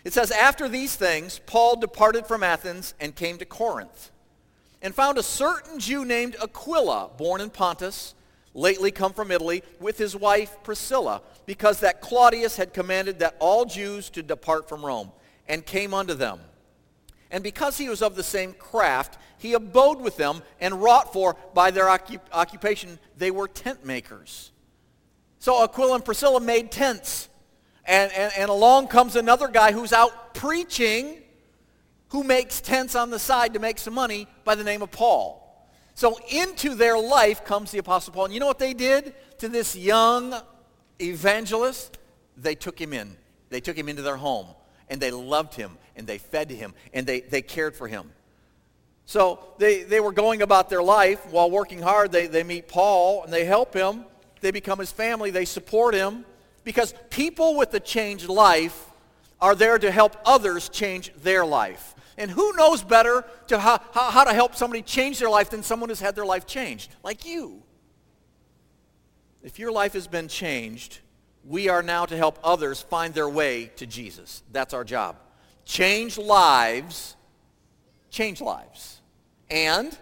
It 0.05 0.13
says, 0.13 0.31
After 0.31 0.69
these 0.69 0.95
things, 0.95 1.41
Paul 1.47 1.75
departed 1.75 2.27
from 2.27 2.43
Athens 2.43 2.93
and 3.01 3.15
came 3.15 3.37
to 3.39 3.45
Corinth, 3.45 4.11
and 4.81 4.93
found 4.93 5.17
a 5.17 5.23
certain 5.23 5.79
Jew 5.79 6.05
named 6.05 6.37
Aquila, 6.41 7.09
born 7.17 7.41
in 7.41 7.49
Pontus, 7.49 8.13
lately 8.53 8.91
come 8.91 9.13
from 9.13 9.31
Italy, 9.31 9.63
with 9.81 9.97
his 9.97 10.15
wife 10.15 10.57
Priscilla, 10.63 11.23
because 11.47 11.79
that 11.79 12.01
Claudius 12.01 12.55
had 12.55 12.73
commanded 12.73 13.19
that 13.19 13.35
all 13.39 13.65
Jews 13.65 14.09
to 14.11 14.21
depart 14.21 14.69
from 14.69 14.85
Rome, 14.85 15.11
and 15.47 15.65
came 15.65 15.93
unto 15.93 16.13
them. 16.13 16.39
And 17.31 17.43
because 17.43 17.77
he 17.79 17.89
was 17.89 18.03
of 18.03 18.15
the 18.15 18.23
same 18.23 18.53
craft, 18.53 19.17
he 19.39 19.53
abode 19.53 19.99
with 19.99 20.17
them 20.17 20.43
and 20.61 20.81
wrought 20.81 21.11
for, 21.13 21.35
by 21.55 21.71
their 21.71 21.89
occupation, 21.89 22.99
they 23.17 23.31
were 23.31 23.47
tent 23.47 23.83
makers. 23.83 24.51
So 25.39 25.63
Aquila 25.63 25.95
and 25.95 26.05
Priscilla 26.05 26.39
made 26.39 26.71
tents 26.71 27.27
and, 27.85 28.11
and, 28.13 28.33
and 28.37 28.49
along 28.49 28.87
comes 28.87 29.15
another 29.15 29.47
guy 29.47 29.71
who's 29.71 29.93
out 29.93 30.33
preaching 30.33 31.21
who 32.09 32.23
makes 32.23 32.61
tents 32.61 32.95
on 32.95 33.09
the 33.09 33.19
side 33.19 33.53
to 33.53 33.59
make 33.59 33.77
some 33.77 33.93
money 33.93 34.27
by 34.43 34.55
the 34.55 34.63
name 34.63 34.81
of 34.81 34.91
Paul. 34.91 35.41
So 35.95 36.17
into 36.29 36.75
their 36.75 36.97
life 36.97 37.45
comes 37.45 37.71
the 37.71 37.77
Apostle 37.77 38.13
Paul. 38.13 38.25
And 38.25 38.33
you 38.33 38.39
know 38.39 38.47
what 38.47 38.59
they 38.59 38.73
did 38.73 39.13
to 39.39 39.49
this 39.49 39.75
young 39.75 40.35
evangelist? 40.99 41.97
They 42.37 42.55
took 42.55 42.79
him 42.79 42.93
in. 42.93 43.15
They 43.49 43.61
took 43.61 43.77
him 43.77 43.87
into 43.87 44.01
their 44.01 44.17
home. 44.17 44.47
And 44.89 44.99
they 45.01 45.11
loved 45.11 45.55
him. 45.55 45.77
And 45.95 46.05
they 46.05 46.17
fed 46.17 46.51
him. 46.51 46.73
And 46.93 47.07
they, 47.07 47.21
they 47.21 47.41
cared 47.41 47.75
for 47.75 47.87
him. 47.87 48.11
So 49.05 49.39
they, 49.57 49.83
they 49.83 49.99
were 49.99 50.11
going 50.11 50.41
about 50.41 50.69
their 50.69 50.83
life 50.83 51.25
while 51.27 51.49
working 51.49 51.81
hard. 51.81 52.11
They, 52.11 52.27
they 52.27 52.43
meet 52.43 52.67
Paul 52.67 53.23
and 53.23 53.31
they 53.31 53.45
help 53.45 53.73
him. 53.73 54.05
They 54.41 54.51
become 54.51 54.79
his 54.79 54.91
family. 54.91 55.31
They 55.31 55.45
support 55.45 55.93
him 55.93 56.25
because 56.65 56.93
people 57.09 57.55
with 57.55 57.73
a 57.73 57.79
changed 57.79 58.27
life 58.27 58.89
are 59.39 59.55
there 59.55 59.79
to 59.79 59.89
help 59.91 60.17
others 60.25 60.67
change 60.67 61.13
their 61.21 61.45
life. 61.45 61.95
And 62.17 62.31
who 62.31 62.53
knows 62.53 62.83
better 62.83 63.25
to 63.47 63.59
how, 63.59 63.79
how, 63.93 64.23
to 64.23 64.33
help 64.33 64.55
somebody 64.55 64.81
change 64.81 65.19
their 65.19 65.29
life 65.29 65.49
than 65.49 65.63
someone 65.63 65.89
who's 65.89 65.99
had 65.99 66.15
their 66.15 66.25
life 66.25 66.45
changed, 66.45 66.93
like 67.03 67.25
you. 67.25 67.61
If 69.43 69.59
your 69.59 69.71
life 69.71 69.93
has 69.93 70.07
been 70.07 70.27
changed, 70.27 70.99
we 71.45 71.69
are 71.69 71.83
now 71.83 72.05
to 72.05 72.17
help 72.17 72.39
others 72.43 72.81
find 72.81 73.13
their 73.13 73.29
way 73.29 73.71
to 73.75 73.85
Jesus. 73.85 74.43
That's 74.51 74.73
our 74.73 74.83
job. 74.83 75.17
Change 75.65 76.17
lives, 76.17 77.15
change 78.09 78.41
lives. 78.41 79.01
And 79.49 79.95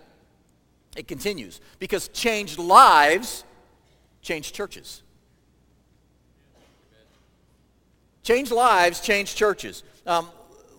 it 0.96 1.08
continues 1.08 1.60
because 1.80 2.08
changed 2.10 2.60
lives 2.60 3.44
change 4.22 4.54
churches. 4.54 5.03
Change 8.24 8.52
lives, 8.52 9.02
change 9.02 9.36
churches. 9.36 9.84
Um, 10.08 10.30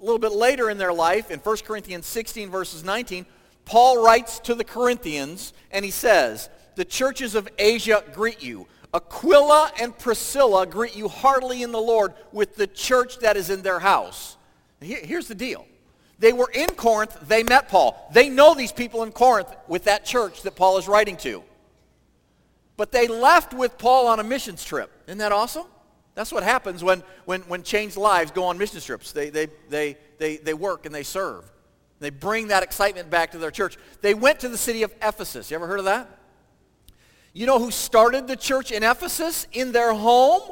a 0.00 0.04
little 0.04 0.18
bit 0.18 0.32
later 0.32 0.70
in 0.70 0.78
their 0.78 0.92
life, 0.92 1.30
in 1.30 1.38
1 1.38 1.56
Corinthians 1.58 2.06
16, 2.06 2.50
verses 2.50 2.84
19, 2.84 3.26
Paul 3.64 4.02
writes 4.04 4.38
to 4.40 4.54
the 4.54 4.64
Corinthians, 4.64 5.52
and 5.70 5.84
he 5.84 5.90
says, 5.90 6.48
The 6.74 6.84
churches 6.84 7.34
of 7.34 7.48
Asia 7.58 8.02
greet 8.12 8.42
you. 8.42 8.66
Aquila 8.92 9.72
and 9.80 9.96
Priscilla 9.98 10.66
greet 10.66 10.96
you 10.96 11.08
heartily 11.08 11.62
in 11.62 11.72
the 11.72 11.80
Lord 11.80 12.14
with 12.32 12.56
the 12.56 12.66
church 12.66 13.18
that 13.18 13.36
is 13.36 13.50
in 13.50 13.62
their 13.62 13.80
house. 13.80 14.36
Here's 14.80 15.28
the 15.28 15.34
deal. 15.34 15.66
They 16.18 16.32
were 16.32 16.50
in 16.54 16.68
Corinth. 16.70 17.16
They 17.26 17.42
met 17.42 17.68
Paul. 17.68 18.08
They 18.12 18.28
know 18.28 18.54
these 18.54 18.72
people 18.72 19.02
in 19.02 19.10
Corinth 19.10 19.52
with 19.66 19.84
that 19.84 20.04
church 20.04 20.42
that 20.42 20.54
Paul 20.54 20.78
is 20.78 20.86
writing 20.86 21.16
to. 21.18 21.42
But 22.76 22.92
they 22.92 23.08
left 23.08 23.52
with 23.52 23.78
Paul 23.78 24.06
on 24.06 24.20
a 24.20 24.24
missions 24.24 24.64
trip. 24.64 24.90
Isn't 25.06 25.18
that 25.18 25.32
awesome? 25.32 25.66
That's 26.14 26.30
what 26.30 26.42
happens 26.42 26.84
when, 26.84 27.02
when, 27.24 27.42
when 27.42 27.62
changed 27.62 27.96
lives 27.96 28.30
go 28.30 28.44
on 28.44 28.56
mission 28.56 28.80
trips. 28.80 29.12
They, 29.12 29.30
they, 29.30 29.48
they, 29.68 29.96
they, 30.18 30.36
they 30.36 30.54
work 30.54 30.86
and 30.86 30.94
they 30.94 31.02
serve. 31.02 31.50
They 31.98 32.10
bring 32.10 32.48
that 32.48 32.62
excitement 32.62 33.10
back 33.10 33.32
to 33.32 33.38
their 33.38 33.50
church. 33.50 33.76
They 34.00 34.14
went 34.14 34.40
to 34.40 34.48
the 34.48 34.58
city 34.58 34.82
of 34.82 34.92
Ephesus. 35.02 35.50
You 35.50 35.56
ever 35.56 35.66
heard 35.66 35.78
of 35.80 35.86
that? 35.86 36.08
You 37.32 37.46
know 37.46 37.58
who 37.58 37.70
started 37.70 38.28
the 38.28 38.36
church 38.36 38.70
in 38.70 38.82
Ephesus 38.84 39.48
in 39.52 39.72
their 39.72 39.92
home? 39.92 40.42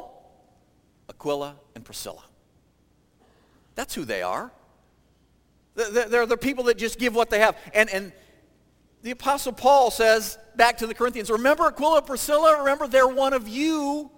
Aquila 1.09 1.55
and 1.75 1.85
Priscilla. 1.85 2.23
That's 3.75 3.95
who 3.95 4.03
they 4.03 4.21
are. 4.21 4.51
They're 5.75 6.25
the 6.25 6.37
people 6.37 6.65
that 6.65 6.77
just 6.77 6.99
give 6.99 7.15
what 7.15 7.29
they 7.29 7.39
have. 7.39 7.57
And, 7.73 7.89
and 7.89 8.11
the 9.01 9.11
Apostle 9.11 9.53
Paul 9.53 9.91
says 9.91 10.37
back 10.55 10.77
to 10.79 10.87
the 10.87 10.93
Corinthians, 10.93 11.31
remember 11.31 11.63
Aquila 11.65 11.99
and 11.99 12.05
Priscilla? 12.05 12.59
Remember 12.59 12.87
they're 12.87 13.07
one 13.07 13.33
of 13.33 13.47
you 13.47 14.11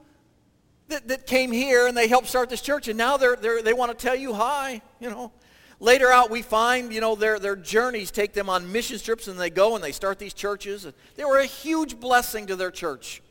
that, 0.88 1.08
that 1.08 1.28
came 1.28 1.52
here 1.52 1.88
and 1.88 1.96
they 1.96 2.08
helped 2.08 2.28
start 2.28 2.50
this 2.50 2.62
church, 2.62 2.88
and 2.88 2.98
now 2.98 3.18
they're, 3.18 3.36
they're, 3.36 3.62
they 3.62 3.74
want 3.74 3.98
to 3.98 3.98
tell 3.98 4.16
you 4.16 4.34
hi. 4.34 4.82
You 5.00 5.10
know, 5.10 5.32
Later 5.80 6.10
out, 6.10 6.30
we 6.30 6.42
find, 6.42 6.94
you 6.94 7.02
know, 7.02 7.16
their, 7.16 7.38
their 7.38 7.56
journeys 7.56 8.10
take 8.10 8.34
them 8.34 8.50
on 8.50 8.72
mission 8.72 8.98
trips 8.98 9.28
and 9.28 9.38
they 9.38 9.50
go 9.50 9.76
and 9.76 9.84
they 9.84 9.92
start 9.92 10.20
these 10.20 10.34
churches. 10.34 10.88
They 11.16 11.26
were 11.26 11.40
a 11.40 11.46
huge 11.46 12.00
blessing 12.00 12.48
to 12.48 12.56
their 12.56 12.72
church 12.72 13.22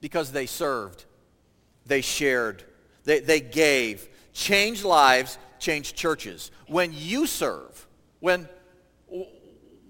because 0.00 0.30
they 0.30 0.46
served, 0.46 1.04
they 1.84 2.00
shared, 2.00 2.62
they, 3.04 3.18
they 3.18 3.40
gave, 3.40 4.08
changed 4.32 4.84
lives, 4.84 5.36
changed 5.58 5.96
churches. 5.96 6.52
When 6.68 6.92
you 6.94 7.26
serve, 7.26 7.86
when, 8.20 8.48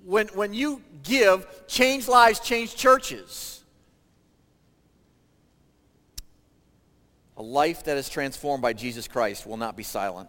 when, 0.05 0.29
when 0.29 0.55
you 0.55 0.83
give, 1.03 1.47
change 1.67 2.09
lives, 2.09 2.41
change 2.41 2.77
churches. 2.77 3.58
A 7.39 7.43
life 7.43 7.85
that 7.85 7.97
is 7.97 8.09
transformed 8.09 8.63
by 8.63 8.73
Jesus 8.73 9.07
Christ 9.07 9.47
will 9.47 9.57
not 9.57 9.77
be 9.77 9.85
silent. 9.85 10.29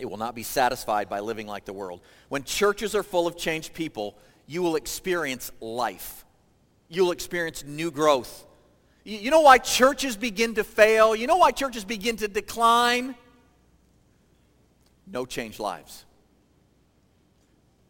It 0.00 0.06
will 0.06 0.16
not 0.16 0.34
be 0.34 0.42
satisfied 0.42 1.08
by 1.08 1.20
living 1.20 1.46
like 1.46 1.64
the 1.64 1.72
world. 1.72 2.00
When 2.28 2.42
churches 2.42 2.96
are 2.96 3.04
full 3.04 3.28
of 3.28 3.36
changed 3.36 3.72
people, 3.72 4.18
you 4.48 4.60
will 4.60 4.74
experience 4.74 5.52
life. 5.60 6.24
You'll 6.88 7.12
experience 7.12 7.64
new 7.64 7.92
growth. 7.92 8.46
You 9.04 9.30
know 9.30 9.42
why 9.42 9.58
churches 9.58 10.16
begin 10.16 10.54
to 10.56 10.64
fail? 10.64 11.14
You 11.14 11.28
know 11.28 11.36
why 11.36 11.52
churches 11.52 11.84
begin 11.84 12.16
to 12.16 12.26
decline? 12.26 13.14
No 15.06 15.26
changed 15.26 15.60
lives. 15.60 16.04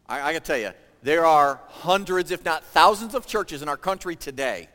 I, 0.07 0.21
I 0.21 0.33
got 0.33 0.43
to 0.43 0.47
tell 0.47 0.59
you, 0.59 0.71
there 1.01 1.25
are 1.25 1.59
hundreds, 1.67 2.29
if 2.29 2.45
not 2.45 2.63
thousands 2.63 3.15
of 3.15 3.25
churches 3.25 3.63
in 3.63 3.69
our 3.69 3.77
country 3.77 4.15
today 4.15 4.69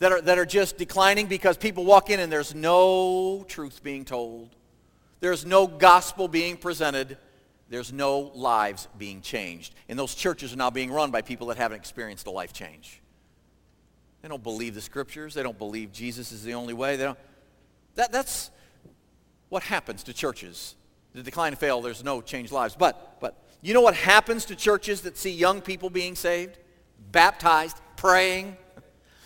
that 0.00 0.12
are, 0.12 0.20
that 0.22 0.38
are 0.38 0.46
just 0.46 0.78
declining 0.78 1.26
because 1.26 1.56
people 1.56 1.84
walk 1.84 2.10
in 2.10 2.18
and 2.20 2.32
there's 2.32 2.54
no 2.54 3.44
truth 3.46 3.82
being 3.82 4.04
told. 4.04 4.48
There's 5.20 5.44
no 5.44 5.66
gospel 5.66 6.26
being 6.26 6.56
presented. 6.56 7.18
There's 7.68 7.92
no 7.92 8.32
lives 8.34 8.88
being 8.98 9.20
changed. 9.20 9.74
And 9.88 9.98
those 9.98 10.14
churches 10.14 10.54
are 10.54 10.56
now 10.56 10.70
being 10.70 10.90
run 10.90 11.10
by 11.10 11.20
people 11.20 11.48
that 11.48 11.58
haven't 11.58 11.78
experienced 11.78 12.26
a 12.26 12.30
life 12.30 12.54
change. 12.54 13.02
They 14.22 14.28
don't 14.28 14.42
believe 14.42 14.74
the 14.74 14.80
scriptures. 14.80 15.34
They 15.34 15.42
don't 15.42 15.58
believe 15.58 15.92
Jesus 15.92 16.32
is 16.32 16.42
the 16.42 16.54
only 16.54 16.74
way. 16.74 16.96
They 16.96 17.04
don't, 17.04 17.18
that, 17.94 18.10
that's 18.10 18.50
what 19.50 19.62
happens 19.62 20.02
to 20.04 20.14
churches. 20.14 20.76
The 21.12 21.22
decline 21.22 21.52
and 21.52 21.58
fail, 21.58 21.82
there's 21.82 22.02
no 22.02 22.22
changed 22.22 22.52
lives. 22.52 22.74
But, 22.74 23.20
but 23.20 23.36
you 23.60 23.74
know 23.74 23.80
what 23.82 23.94
happens 23.94 24.46
to 24.46 24.56
churches 24.56 25.02
that 25.02 25.18
see 25.18 25.30
young 25.30 25.60
people 25.60 25.90
being 25.90 26.14
saved, 26.14 26.56
baptized, 27.12 27.78
praying, 27.96 28.56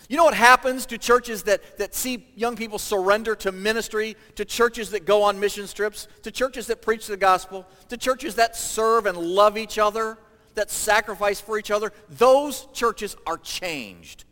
you 0.09 0.17
know 0.17 0.23
what 0.23 0.35
happens 0.35 0.85
to 0.87 0.97
churches 0.97 1.43
that, 1.43 1.77
that 1.77 1.95
see 1.95 2.27
young 2.35 2.55
people 2.55 2.77
surrender 2.77 3.35
to 3.37 3.51
ministry, 3.51 4.15
to 4.35 4.45
churches 4.45 4.91
that 4.91 5.05
go 5.05 5.23
on 5.23 5.39
mission 5.39 5.67
trips, 5.67 6.07
to 6.23 6.31
churches 6.31 6.67
that 6.67 6.81
preach 6.81 7.07
the 7.07 7.17
gospel, 7.17 7.65
to 7.89 7.97
churches 7.97 8.35
that 8.35 8.55
serve 8.55 9.05
and 9.05 9.17
love 9.17 9.57
each 9.57 9.79
other, 9.79 10.17
that 10.53 10.69
sacrifice 10.69 11.41
for 11.41 11.57
each 11.57 11.71
other? 11.71 11.91
Those 12.09 12.67
churches 12.73 13.15
are 13.25 13.37
changed. 13.37 14.25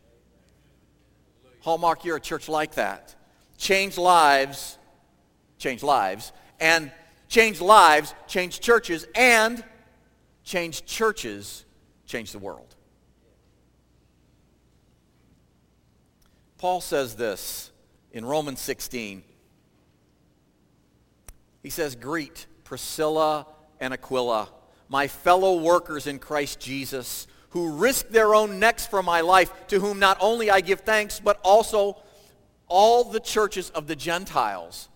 Hallmark, 1.60 2.04
you're 2.04 2.16
a 2.16 2.20
church 2.20 2.48
like 2.48 2.74
that. 2.74 3.14
Change 3.56 3.98
lives, 3.98 4.78
change 5.58 5.82
lives, 5.82 6.32
and 6.60 6.92
change 7.28 7.60
lives, 7.60 8.14
change 8.28 8.60
churches, 8.60 9.06
and 9.14 9.64
change 10.44 10.84
churches, 10.84 11.64
change 12.06 12.32
the 12.32 12.38
world. 12.38 12.73
Paul 16.58 16.80
says 16.80 17.16
this 17.16 17.70
in 18.12 18.24
Romans 18.24 18.60
16. 18.60 19.22
He 21.62 21.70
says, 21.70 21.96
Greet 21.96 22.46
Priscilla 22.62 23.46
and 23.80 23.92
Aquila, 23.92 24.48
my 24.88 25.08
fellow 25.08 25.58
workers 25.58 26.06
in 26.06 26.18
Christ 26.18 26.60
Jesus, 26.60 27.26
who 27.50 27.72
risked 27.72 28.12
their 28.12 28.34
own 28.34 28.58
necks 28.58 28.86
for 28.86 29.02
my 29.02 29.20
life, 29.20 29.52
to 29.68 29.80
whom 29.80 29.98
not 29.98 30.18
only 30.20 30.50
I 30.50 30.60
give 30.60 30.80
thanks, 30.80 31.20
but 31.20 31.40
also 31.42 31.96
all 32.68 33.04
the 33.04 33.20
churches 33.20 33.70
of 33.70 33.86
the 33.86 33.96
Gentiles. 33.96 34.88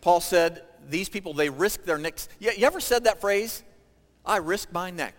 Paul 0.00 0.20
said, 0.20 0.62
these 0.88 1.08
people, 1.08 1.34
they 1.34 1.48
risk 1.48 1.84
their 1.84 1.98
necks. 1.98 2.28
You, 2.38 2.50
you 2.56 2.66
ever 2.66 2.80
said 2.80 3.04
that 3.04 3.20
phrase? 3.20 3.62
I 4.24 4.38
risk 4.38 4.72
my 4.72 4.90
neck. 4.90 5.14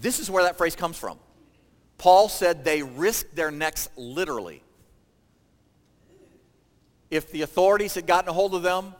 This 0.00 0.18
is 0.18 0.30
where 0.30 0.44
that 0.44 0.56
phrase 0.56 0.76
comes 0.76 0.96
from. 0.96 1.18
Paul 1.98 2.28
said 2.28 2.64
they 2.64 2.82
risked 2.82 3.34
their 3.34 3.50
necks 3.50 3.88
literally. 3.96 4.62
If 7.10 7.30
the 7.30 7.42
authorities 7.42 7.94
had 7.94 8.06
gotten 8.06 8.28
a 8.28 8.32
hold 8.32 8.54
of 8.54 8.62
them, 8.62 8.94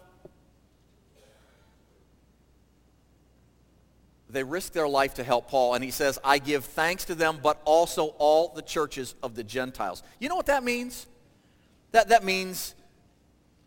they 4.31 4.43
risked 4.45 4.75
their 4.75 4.89
life 4.89 5.15
to 5.15 5.25
help 5.25 5.49
Paul. 5.49 5.75
And 5.75 5.83
he 5.83 5.91
says, 5.91 6.19
I 6.25 6.39
give 6.39 6.65
thanks 6.65 7.05
to 7.07 7.15
them, 7.15 7.39
but 7.43 7.61
also 7.65 8.15
all 8.19 8.53
the 8.55 8.63
churches 8.63 9.15
of 9.23 9.35
the 9.35 9.45
Gentiles. 9.45 10.03
You 10.19 10.29
know 10.29 10.37
what 10.37 10.47
that 10.47 10.65
means? 10.65 11.07
That, 11.93 12.09
that 12.09 12.25
means 12.25 12.75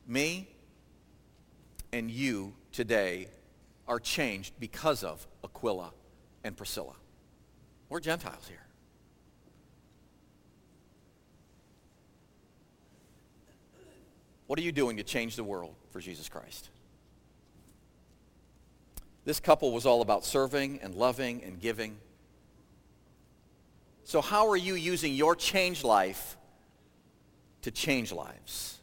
me 0.08 0.48
and 1.92 2.10
you 2.12 2.54
today 2.72 3.28
are 3.88 4.00
changed 4.00 4.54
because 4.60 5.04
of 5.04 5.26
Aquila 5.44 5.92
and 6.44 6.56
Priscilla. 6.56 6.94
We're 7.90 8.00
Gentiles 8.00 8.48
here. 8.48 8.69
What 14.50 14.58
are 14.58 14.64
you 14.64 14.72
doing 14.72 14.98
to 14.98 15.04
change 15.04 15.36
the 15.36 15.44
world 15.44 15.76
for 15.92 16.00
Jesus 16.00 16.28
Christ? 16.28 16.70
This 19.24 19.40
couple 19.40 19.72
was 19.72 19.86
all 19.86 20.02
about 20.02 20.26
serving 20.26 20.80
and 20.82 20.96
loving 20.96 21.44
and 21.44 21.60
giving. 21.60 22.00
So 24.06 24.22
how 24.22 24.50
are 24.50 24.58
you 24.58 24.74
using 24.74 25.14
your 25.14 25.36
changed 25.36 25.84
life 25.84 26.36
to 27.62 27.70
change 27.70 28.12
lives? 28.12 28.80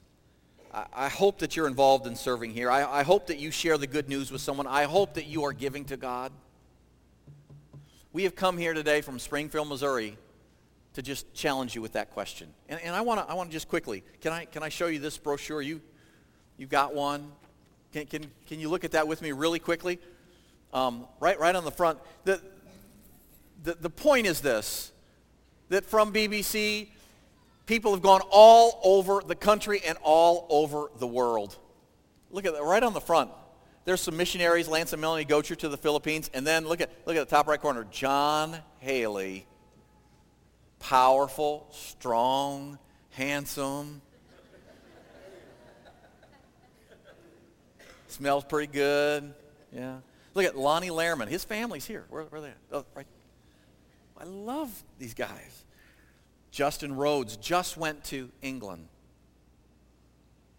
I, 0.72 0.86
I 0.92 1.08
hope 1.08 1.40
that 1.40 1.56
you're 1.56 1.66
involved 1.66 2.06
in 2.06 2.14
serving 2.14 2.52
here. 2.52 2.70
I, 2.70 3.00
I 3.00 3.02
hope 3.02 3.26
that 3.26 3.40
you 3.40 3.50
share 3.50 3.76
the 3.76 3.88
good 3.88 4.08
news 4.08 4.30
with 4.30 4.42
someone. 4.42 4.68
I 4.68 4.84
hope 4.84 5.14
that 5.14 5.26
you 5.26 5.42
are 5.42 5.52
giving 5.52 5.84
to 5.86 5.96
God. 5.96 6.30
We 8.12 8.22
have 8.22 8.36
come 8.36 8.56
here 8.56 8.72
today 8.72 9.00
from 9.00 9.18
Springfield, 9.18 9.66
Missouri 9.66 10.16
to 10.96 11.02
just 11.02 11.30
challenge 11.34 11.74
you 11.74 11.82
with 11.82 11.92
that 11.92 12.10
question. 12.10 12.48
And, 12.70 12.80
and 12.80 12.96
I 12.96 13.02
want 13.02 13.20
to 13.20 13.30
I 13.30 13.34
wanna 13.34 13.50
just 13.50 13.68
quickly, 13.68 14.02
can 14.22 14.32
I, 14.32 14.46
can 14.46 14.62
I 14.62 14.70
show 14.70 14.86
you 14.86 14.98
this 14.98 15.18
brochure? 15.18 15.60
You, 15.60 15.82
you 16.56 16.66
got 16.66 16.94
one? 16.94 17.32
Can, 17.92 18.06
can, 18.06 18.24
can 18.46 18.60
you 18.60 18.70
look 18.70 18.82
at 18.82 18.92
that 18.92 19.06
with 19.06 19.20
me 19.20 19.32
really 19.32 19.58
quickly? 19.58 19.98
Um, 20.72 21.06
right, 21.20 21.38
right 21.38 21.54
on 21.54 21.64
the 21.64 21.70
front. 21.70 21.98
The, 22.24 22.40
the, 23.62 23.74
the 23.74 23.90
point 23.90 24.26
is 24.26 24.40
this, 24.40 24.90
that 25.68 25.84
from 25.84 26.14
BBC, 26.14 26.88
people 27.66 27.92
have 27.92 28.02
gone 28.02 28.22
all 28.30 28.80
over 28.82 29.20
the 29.20 29.34
country 29.34 29.82
and 29.86 29.98
all 30.02 30.46
over 30.48 30.86
the 30.98 31.06
world. 31.06 31.58
Look 32.30 32.46
at 32.46 32.54
that, 32.54 32.62
right 32.62 32.82
on 32.82 32.94
the 32.94 33.02
front. 33.02 33.30
There's 33.84 34.00
some 34.00 34.16
missionaries, 34.16 34.66
Lance 34.66 34.94
and 34.94 35.02
Melanie 35.02 35.26
Gocher 35.26 35.58
to 35.58 35.68
the 35.68 35.76
Philippines, 35.76 36.30
and 36.32 36.46
then 36.46 36.66
look 36.66 36.80
at, 36.80 36.90
look 37.04 37.16
at 37.16 37.28
the 37.28 37.36
top 37.36 37.48
right 37.48 37.60
corner, 37.60 37.86
John 37.90 38.56
Haley 38.78 39.46
powerful, 40.86 41.66
strong, 41.72 42.78
handsome. 43.10 44.00
Smells 48.06 48.44
pretty 48.44 48.72
good. 48.72 49.34
Yeah. 49.72 49.96
Look 50.34 50.44
at 50.44 50.56
Lonnie 50.56 50.90
Lerman. 50.90 51.26
His 51.26 51.44
family's 51.44 51.84
here. 51.84 52.04
Where, 52.08 52.22
where 52.24 52.40
are 52.40 52.44
they? 52.44 52.52
Oh, 52.70 52.84
right. 52.94 53.06
I 54.16 54.24
love 54.24 54.70
these 55.00 55.12
guys. 55.12 55.64
Justin 56.52 56.94
Rhodes 56.94 57.36
just 57.36 57.76
went 57.76 58.04
to 58.04 58.30
England. 58.40 58.86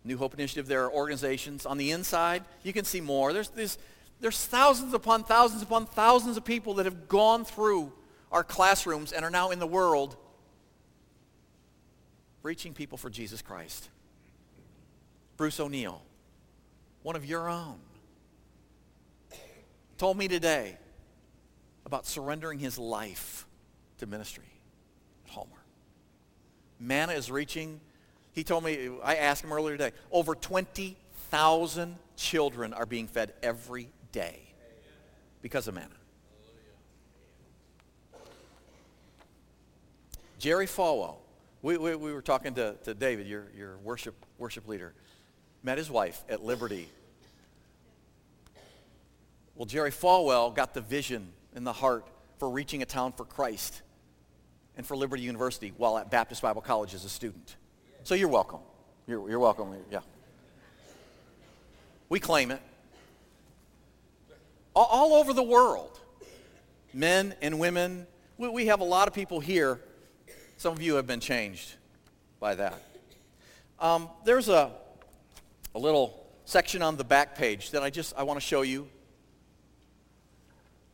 New 0.03 0.17
Hope 0.17 0.33
Initiative, 0.33 0.67
there 0.67 0.83
are 0.83 0.91
organizations. 0.91 1.65
On 1.65 1.77
the 1.77 1.91
inside, 1.91 2.43
you 2.63 2.73
can 2.73 2.83
see 2.83 2.99
more. 2.99 3.31
There's, 3.31 3.49
there's, 3.49 3.77
there's 4.19 4.45
thousands 4.45 4.93
upon 4.93 5.23
thousands 5.23 5.61
upon 5.61 5.85
thousands 5.85 6.35
of 6.35 6.43
people 6.43 6.73
that 6.75 6.85
have 6.85 7.07
gone 7.07 7.45
through 7.45 7.93
our 8.31 8.43
classrooms 8.43 9.11
and 9.11 9.23
are 9.23 9.31
now 9.31 9.51
in 9.51 9.59
the 9.59 9.67
world 9.67 10.17
reaching 12.43 12.73
people 12.73 12.97
for 12.97 13.09
Jesus 13.09 13.41
Christ. 13.41 13.89
Bruce 15.35 15.59
O'Neill, 15.59 16.01
one 17.03 17.15
of 17.15 17.25
your 17.25 17.49
own, 17.49 17.79
told 19.97 20.17
me 20.17 20.27
today 20.27 20.77
about 21.85 22.05
surrendering 22.05 22.59
his 22.59 22.77
life 22.77 23.45
to 23.97 24.05
ministry 24.05 24.49
at 25.25 25.31
Hallmark. 25.31 25.61
Manna 26.79 27.13
is 27.13 27.31
reaching, 27.31 27.79
he 28.33 28.43
told 28.43 28.63
me, 28.63 28.89
I 29.03 29.15
asked 29.15 29.43
him 29.43 29.51
earlier 29.51 29.77
today, 29.77 29.95
over 30.11 30.35
20,000 30.35 31.95
children 32.15 32.73
are 32.73 32.85
being 32.85 33.07
fed 33.07 33.33
every 33.41 33.89
day 34.11 34.41
because 35.41 35.67
of 35.67 35.75
manna. 35.75 35.87
Jerry 40.39 40.67
Falwell, 40.67 41.17
we, 41.61 41.77
we, 41.77 41.95
we 41.95 42.13
were 42.13 42.21
talking 42.21 42.53
to, 42.55 42.75
to 42.83 42.93
David, 42.93 43.27
your, 43.27 43.47
your 43.55 43.77
worship, 43.79 44.15
worship 44.37 44.67
leader, 44.67 44.93
met 45.63 45.77
his 45.77 45.89
wife 45.89 46.23
at 46.29 46.43
Liberty 46.43 46.89
Well, 49.57 49.65
Jerry 49.65 49.89
Falwell 49.89 50.53
got 50.53 50.75
the 50.75 50.81
vision 50.81 51.29
in 51.55 51.63
the 51.63 51.73
heart 51.73 52.05
for 52.37 52.47
reaching 52.47 52.83
a 52.83 52.85
town 52.85 53.11
for 53.11 53.25
Christ 53.25 53.81
and 54.77 54.85
for 54.85 54.95
Liberty 54.95 55.23
University 55.23 55.73
while 55.77 55.97
at 55.97 56.11
Baptist 56.11 56.43
Bible 56.43 56.61
College 56.61 56.93
as 56.93 57.05
a 57.05 57.09
student. 57.09 57.55
So 58.03 58.13
you're 58.13 58.27
welcome. 58.27 58.59
You're, 59.07 59.27
you're 59.27 59.39
welcome. 59.39 59.75
Yeah. 59.89 60.01
We 62.07 62.19
claim 62.19 62.51
it. 62.51 62.61
All, 64.75 64.85
all 64.85 65.13
over 65.15 65.33
the 65.33 65.41
world, 65.41 65.99
men 66.93 67.33
and 67.41 67.57
women, 67.57 68.05
we, 68.37 68.49
we 68.49 68.65
have 68.67 68.79
a 68.79 68.85
lot 68.85 69.07
of 69.07 69.15
people 69.15 69.39
here. 69.39 69.79
Some 70.59 70.73
of 70.73 70.81
you 70.81 70.95
have 70.95 71.05
been 71.05 71.19
changed 71.19 71.75
by 72.39 72.55
that. 72.55 72.81
Um, 73.79 74.09
there's 74.25 74.49
a, 74.49 74.71
a 75.75 75.79
little 75.79 76.25
section 76.45 76.81
on 76.81 76.97
the 76.97 77.03
back 77.03 77.37
page 77.37 77.69
that 77.71 77.83
I 77.83 77.91
just 77.91 78.17
I 78.17 78.23
want 78.23 78.39
to 78.39 78.45
show 78.45 78.63
you. 78.63 78.87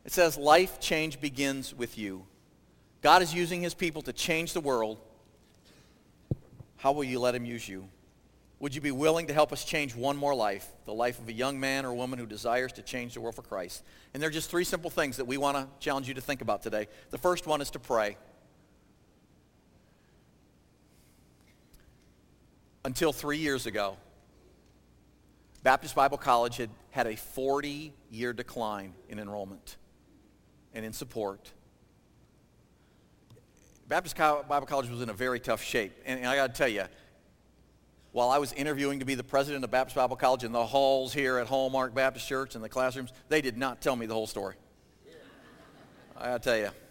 It 0.04 0.12
says, 0.12 0.36
life 0.36 0.80
change 0.80 1.18
begins 1.18 1.74
with 1.74 1.96
you. 1.96 2.26
God 3.00 3.22
is 3.22 3.32
using 3.32 3.62
his 3.62 3.72
people 3.72 4.02
to 4.02 4.12
change 4.12 4.52
the 4.52 4.60
world. 4.60 4.98
How 6.76 6.92
will 6.92 7.04
you 7.04 7.18
let 7.18 7.34
him 7.34 7.46
use 7.46 7.66
you? 7.66 7.88
Would 8.60 8.74
you 8.74 8.82
be 8.82 8.90
willing 8.90 9.28
to 9.28 9.32
help 9.32 9.50
us 9.50 9.64
change 9.64 9.96
one 9.96 10.18
more 10.18 10.34
life, 10.34 10.68
the 10.84 10.92
life 10.92 11.18
of 11.18 11.28
a 11.28 11.32
young 11.32 11.58
man 11.58 11.86
or 11.86 11.94
woman 11.94 12.18
who 12.18 12.26
desires 12.26 12.74
to 12.74 12.82
change 12.82 13.14
the 13.14 13.22
world 13.22 13.34
for 13.34 13.42
Christ? 13.42 13.82
And 14.12 14.22
there 14.22 14.28
are 14.28 14.32
just 14.32 14.50
three 14.50 14.64
simple 14.64 14.90
things 14.90 15.16
that 15.16 15.24
we 15.24 15.38
want 15.38 15.56
to 15.56 15.66
challenge 15.80 16.06
you 16.06 16.12
to 16.14 16.20
think 16.20 16.42
about 16.42 16.62
today. 16.62 16.86
The 17.08 17.18
first 17.18 17.46
one 17.46 17.62
is 17.62 17.70
to 17.70 17.78
pray. 17.78 18.18
Until 22.84 23.12
three 23.12 23.38
years 23.38 23.66
ago, 23.66 23.96
Baptist 25.62 25.94
Bible 25.94 26.18
College 26.18 26.58
had 26.58 26.70
had 26.90 27.06
a 27.06 27.14
40-year 27.14 28.32
decline 28.32 28.92
in 29.08 29.18
enrollment 29.18 29.76
and 30.74 30.84
in 30.84 30.92
support. 30.92 31.50
Baptist 33.88 34.16
Bible 34.16 34.66
College 34.66 34.88
was 34.90 35.00
in 35.00 35.08
a 35.08 35.14
very 35.14 35.40
tough 35.40 35.62
shape. 35.62 35.92
And, 36.04 36.26
I 36.26 36.36
got 36.36 36.54
to 36.54 36.58
tell 36.58 36.68
you, 36.68 36.84
while 38.12 38.30
I 38.30 38.38
was 38.38 38.52
interviewing 38.52 39.00
to 39.00 39.04
be 39.04 39.14
the 39.14 39.24
president 39.24 39.64
of 39.64 39.70
Baptist 39.70 39.96
Bible 39.96 40.16
College 40.16 40.44
in 40.44 40.52
the 40.52 40.64
halls 40.64 41.12
here 41.12 41.38
at 41.38 41.46
Hallmark 41.46 41.94
Baptist 41.94 42.28
Church 42.28 42.54
in 42.54 42.62
the 42.62 42.68
classrooms, 42.68 43.12
they 43.28 43.40
did 43.40 43.56
not 43.56 43.80
tell 43.80 43.96
me 43.96 44.06
the 44.06 44.14
whole 44.14 44.26
story. 44.26 44.56
I 46.16 46.26
got 46.26 46.42
to 46.42 46.48
tell 46.48 46.58
you. 46.58 46.83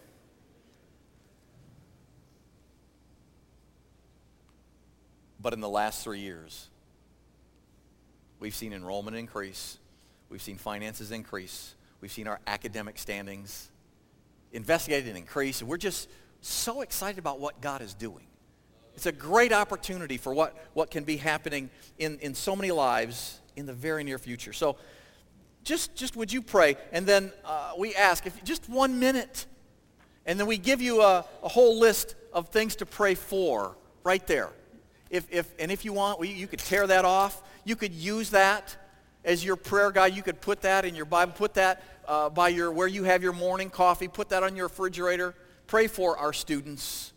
But 5.44 5.52
in 5.52 5.60
the 5.60 5.68
last 5.68 6.02
three 6.02 6.20
years, 6.20 6.70
we've 8.40 8.54
seen 8.54 8.72
enrollment 8.72 9.14
increase. 9.14 9.76
We've 10.30 10.40
seen 10.40 10.56
finances 10.56 11.12
increase. 11.12 11.74
We've 12.00 12.10
seen 12.10 12.26
our 12.26 12.40
academic 12.46 12.98
standings 12.98 13.68
investigated 14.52 15.06
and 15.10 15.18
increase. 15.18 15.60
And 15.60 15.68
we're 15.68 15.76
just 15.76 16.08
so 16.40 16.80
excited 16.80 17.18
about 17.18 17.40
what 17.40 17.60
God 17.60 17.82
is 17.82 17.92
doing. 17.92 18.24
It's 18.94 19.04
a 19.04 19.12
great 19.12 19.52
opportunity 19.52 20.16
for 20.16 20.32
what, 20.32 20.56
what 20.72 20.90
can 20.90 21.04
be 21.04 21.18
happening 21.18 21.68
in, 21.98 22.18
in 22.20 22.34
so 22.34 22.56
many 22.56 22.70
lives 22.70 23.38
in 23.54 23.66
the 23.66 23.74
very 23.74 24.02
near 24.02 24.18
future. 24.18 24.54
So 24.54 24.76
just, 25.62 25.94
just 25.94 26.16
would 26.16 26.32
you 26.32 26.40
pray? 26.40 26.78
And 26.90 27.04
then 27.04 27.30
uh, 27.44 27.72
we 27.76 27.94
ask, 27.94 28.24
if 28.24 28.42
just 28.44 28.66
one 28.70 28.98
minute, 28.98 29.44
and 30.24 30.40
then 30.40 30.46
we 30.46 30.56
give 30.56 30.80
you 30.80 31.02
a, 31.02 31.26
a 31.42 31.48
whole 31.48 31.78
list 31.78 32.14
of 32.32 32.48
things 32.48 32.76
to 32.76 32.86
pray 32.86 33.14
for 33.14 33.76
right 34.04 34.26
there. 34.26 34.48
If, 35.14 35.28
if, 35.30 35.54
and 35.60 35.70
if 35.70 35.84
you 35.84 35.92
want, 35.92 36.18
well, 36.18 36.28
you 36.28 36.48
could 36.48 36.58
tear 36.58 36.88
that 36.88 37.04
off. 37.04 37.40
You 37.64 37.76
could 37.76 37.92
use 37.92 38.30
that 38.30 38.76
as 39.24 39.44
your 39.44 39.54
prayer 39.54 39.92
guide. 39.92 40.16
You 40.16 40.24
could 40.24 40.40
put 40.40 40.62
that 40.62 40.84
in 40.84 40.96
your 40.96 41.04
Bible. 41.04 41.34
Put 41.34 41.54
that 41.54 41.84
uh, 42.08 42.30
by 42.30 42.48
your, 42.48 42.72
where 42.72 42.88
you 42.88 43.04
have 43.04 43.22
your 43.22 43.32
morning 43.32 43.70
coffee. 43.70 44.08
Put 44.08 44.30
that 44.30 44.42
on 44.42 44.56
your 44.56 44.66
refrigerator. 44.66 45.36
Pray 45.68 45.86
for 45.86 46.18
our 46.18 46.32
students. 46.32 47.12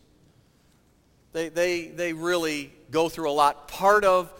They, 1.32 1.48
they, 1.48 1.88
they 1.88 2.12
really 2.12 2.72
go 2.92 3.08
through 3.08 3.28
a 3.28 3.32
lot. 3.32 3.66
Part 3.66 4.04
of 4.04 4.32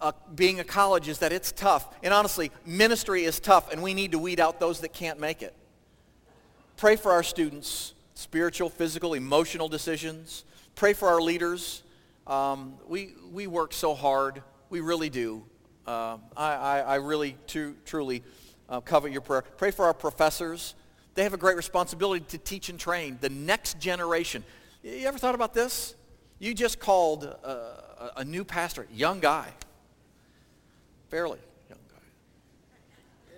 uh, 0.00 0.12
being 0.34 0.58
a 0.60 0.64
college 0.64 1.06
is 1.06 1.18
that 1.18 1.32
it's 1.32 1.52
tough. 1.52 1.94
And 2.02 2.14
honestly, 2.14 2.50
ministry 2.64 3.24
is 3.24 3.40
tough, 3.40 3.70
and 3.70 3.82
we 3.82 3.92
need 3.92 4.12
to 4.12 4.18
weed 4.18 4.40
out 4.40 4.58
those 4.58 4.80
that 4.80 4.94
can't 4.94 5.20
make 5.20 5.42
it. 5.42 5.54
Pray 6.78 6.96
for 6.96 7.12
our 7.12 7.22
students, 7.22 7.92
spiritual, 8.14 8.70
physical, 8.70 9.12
emotional 9.12 9.68
decisions. 9.68 10.46
Pray 10.76 10.94
for 10.94 11.08
our 11.08 11.20
leaders. 11.20 11.82
Um, 12.32 12.76
we, 12.88 13.12
we 13.30 13.46
work 13.46 13.74
so 13.74 13.94
hard. 13.94 14.42
We 14.70 14.80
really 14.80 15.10
do. 15.10 15.44
Uh, 15.86 16.16
I, 16.34 16.54
I, 16.54 16.78
I, 16.78 16.94
really 16.94 17.36
too, 17.46 17.76
truly 17.84 18.22
uh, 18.70 18.80
covet 18.80 19.12
your 19.12 19.20
prayer. 19.20 19.42
Pray 19.42 19.70
for 19.70 19.84
our 19.84 19.92
professors. 19.92 20.74
They 21.14 21.24
have 21.24 21.34
a 21.34 21.36
great 21.36 21.58
responsibility 21.58 22.24
to 22.28 22.38
teach 22.38 22.70
and 22.70 22.80
train 22.80 23.18
the 23.20 23.28
next 23.28 23.78
generation. 23.78 24.44
You 24.82 25.06
ever 25.08 25.18
thought 25.18 25.34
about 25.34 25.52
this? 25.52 25.94
You 26.38 26.54
just 26.54 26.80
called 26.80 27.24
a, 27.24 28.12
a 28.16 28.24
new 28.24 28.44
pastor, 28.44 28.86
young 28.90 29.20
guy, 29.20 29.52
fairly 31.10 31.38
young 31.68 31.80
guy. 31.90 33.36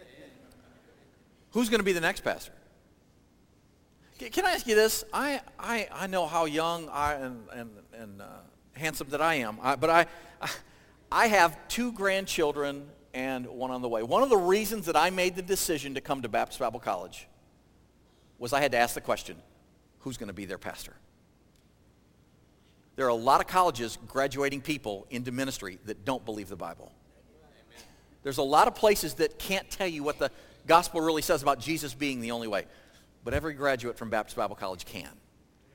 Who's 1.51 1.69
going 1.69 1.81
to 1.81 1.85
be 1.85 1.95
the 1.95 2.01
next 2.01 2.21
pastor? 2.21 2.53
Can 4.21 4.47
I 4.47 4.53
ask 4.53 4.69
you 4.69 4.77
this? 4.77 5.05
I, 5.13 5.41
I, 5.59 5.89
I 5.93 6.07
know 6.07 6.27
how 6.29 6.45
young 6.45 6.89
I 6.91 7.15
and, 7.15 7.49
and, 7.53 7.71
and 7.93 8.23
uh, 8.23 8.27
handsome 8.75 9.09
that 9.11 9.21
I 9.21 9.37
am, 9.37 9.59
I, 9.63 9.77
but 9.77 9.91
I, 9.91 10.07
I 11.11 11.27
have 11.29 11.57
two 11.69 11.93
grandchildren 11.93 12.87
and 13.13 13.47
one 13.47 13.71
on 13.71 13.83
the 13.83 13.89
way. 13.89 14.03
One 14.03 14.23
of 14.23 14.29
the 14.29 14.37
reasons 14.37 14.87
that 14.87 14.97
I 14.97 15.11
made 15.11 15.37
the 15.37 15.43
decision 15.43 15.95
to 15.95 16.01
come 16.01 16.23
to 16.23 16.29
Baptist 16.29 16.59
Bible 16.59 16.81
College 16.81 17.29
was 18.39 18.53
I 18.53 18.61
had 18.61 18.73
to 18.73 18.79
ask 18.79 18.95
the 18.95 19.01
question, 19.01 19.37
who's 20.01 20.17
going 20.17 20.29
to 20.29 20.35
be 20.35 20.45
their 20.45 20.59
pastor? 20.59 20.95
There 22.97 23.07
are 23.07 23.11
a 23.11 23.15
lot 23.15 23.41
of 23.41 23.47
colleges 23.47 23.99
graduating 24.07 24.61
people 24.61 25.07
into 25.11 25.33
ministry 25.33 25.79
that 25.87 26.05
don't 26.05 26.25
believe 26.25 26.49
the 26.49 26.57
Bible. 26.57 26.93
There's 28.23 28.39
a 28.39 28.43
lot 28.43 28.69
of 28.69 28.75
places 28.75 29.15
that 29.15 29.39
can't 29.39 29.69
tell 29.71 29.87
you 29.87 30.03
what 30.03 30.19
the 30.19 30.31
gospel 30.67 31.01
really 31.01 31.23
says 31.23 31.43
about 31.43 31.59
Jesus 31.59 31.95
being 31.95 32.21
the 32.21 32.31
only 32.31 32.49
way. 32.49 32.67
But 33.23 33.35
every 33.35 33.55
graduate 33.55 33.99
from 33.99 34.11
Baptist 34.11 34.37
Bible 34.37 34.57
College 34.57 34.85
can. 34.85 35.11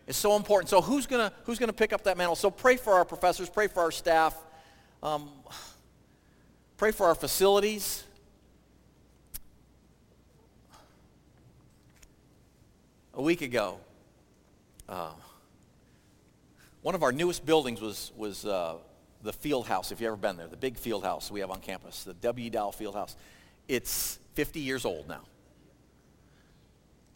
It's 0.10 0.17
so 0.17 0.36
important. 0.36 0.69
So 0.69 0.82
who's 0.82 1.06
going 1.06 1.30
to 1.30 1.36
who's 1.43 1.60
gonna 1.60 1.72
pick 1.72 1.93
up 1.93 2.06
that 2.06 2.17
mantle? 2.17 2.36
So 2.36 2.50
pray 2.50 2.78
for 2.78 2.93
our 2.93 3.06
professors, 3.06 3.48
pray 3.48 3.67
for 3.67 3.82
our 3.82 3.91
staff, 3.91 4.36
um, 5.04 5.30
pray 6.78 6.89
for 6.89 7.06
our 7.06 7.13
facilities. 7.13 8.04
A 13.13 13.22
week 13.22 13.43
ago, 13.43 13.78
uh, 14.88 15.12
one 16.82 16.95
of 16.95 17.04
our 17.04 17.12
newest 17.12 17.45
buildings 17.45 17.80
was, 17.80 18.12
was 18.17 18.45
uh, 18.45 18.78
the 19.22 19.34
field 19.34 19.67
house, 19.67 19.91
if 19.91 20.02
you've 20.02 20.08
ever 20.08 20.15
been 20.15 20.38
there, 20.38 20.48
the 20.48 20.58
big 20.58 20.78
field 20.78 21.04
house 21.04 21.30
we 21.30 21.41
have 21.41 21.52
on 21.52 21.60
campus, 21.60 22.04
the 22.04 22.15
W.E. 22.15 22.50
Dowell 22.50 22.72
Field 22.72 22.95
House. 22.95 23.15
It's 23.67 24.17
50 24.34 24.60
years 24.60 24.86
old 24.86 25.08
now. 25.08 25.22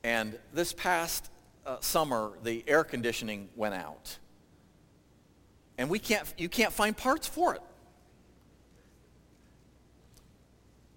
And 0.03 0.37
this 0.53 0.73
past 0.73 1.31
uh, 1.65 1.77
summer, 1.79 2.33
the 2.43 2.63
air 2.67 2.83
conditioning 2.83 3.49
went 3.55 3.75
out. 3.75 4.17
And 5.77 5.89
we 5.89 5.99
can't, 5.99 6.31
you 6.37 6.49
can't 6.49 6.73
find 6.73 6.95
parts 6.95 7.27
for 7.27 7.55
it. 7.55 7.61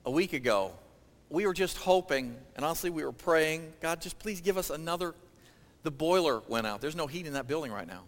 A 0.05 0.11
week 0.11 0.33
ago, 0.33 0.73
we 1.31 1.47
were 1.47 1.55
just 1.55 1.77
hoping, 1.79 2.37
and 2.55 2.65
honestly, 2.65 2.91
we 2.91 3.05
were 3.05 3.13
praying, 3.13 3.73
God, 3.81 4.01
just 4.01 4.19
please 4.19 4.41
give 4.41 4.57
us 4.57 4.71
another. 4.71 5.15
The 5.83 5.91
boiler 5.91 6.43
went 6.47 6.67
out. 6.67 6.81
There's 6.81 6.97
no 6.97 7.07
heat 7.07 7.27
in 7.27 7.33
that 7.33 7.49
building 7.49 7.73
right 7.73 7.87
now. 7.87 8.03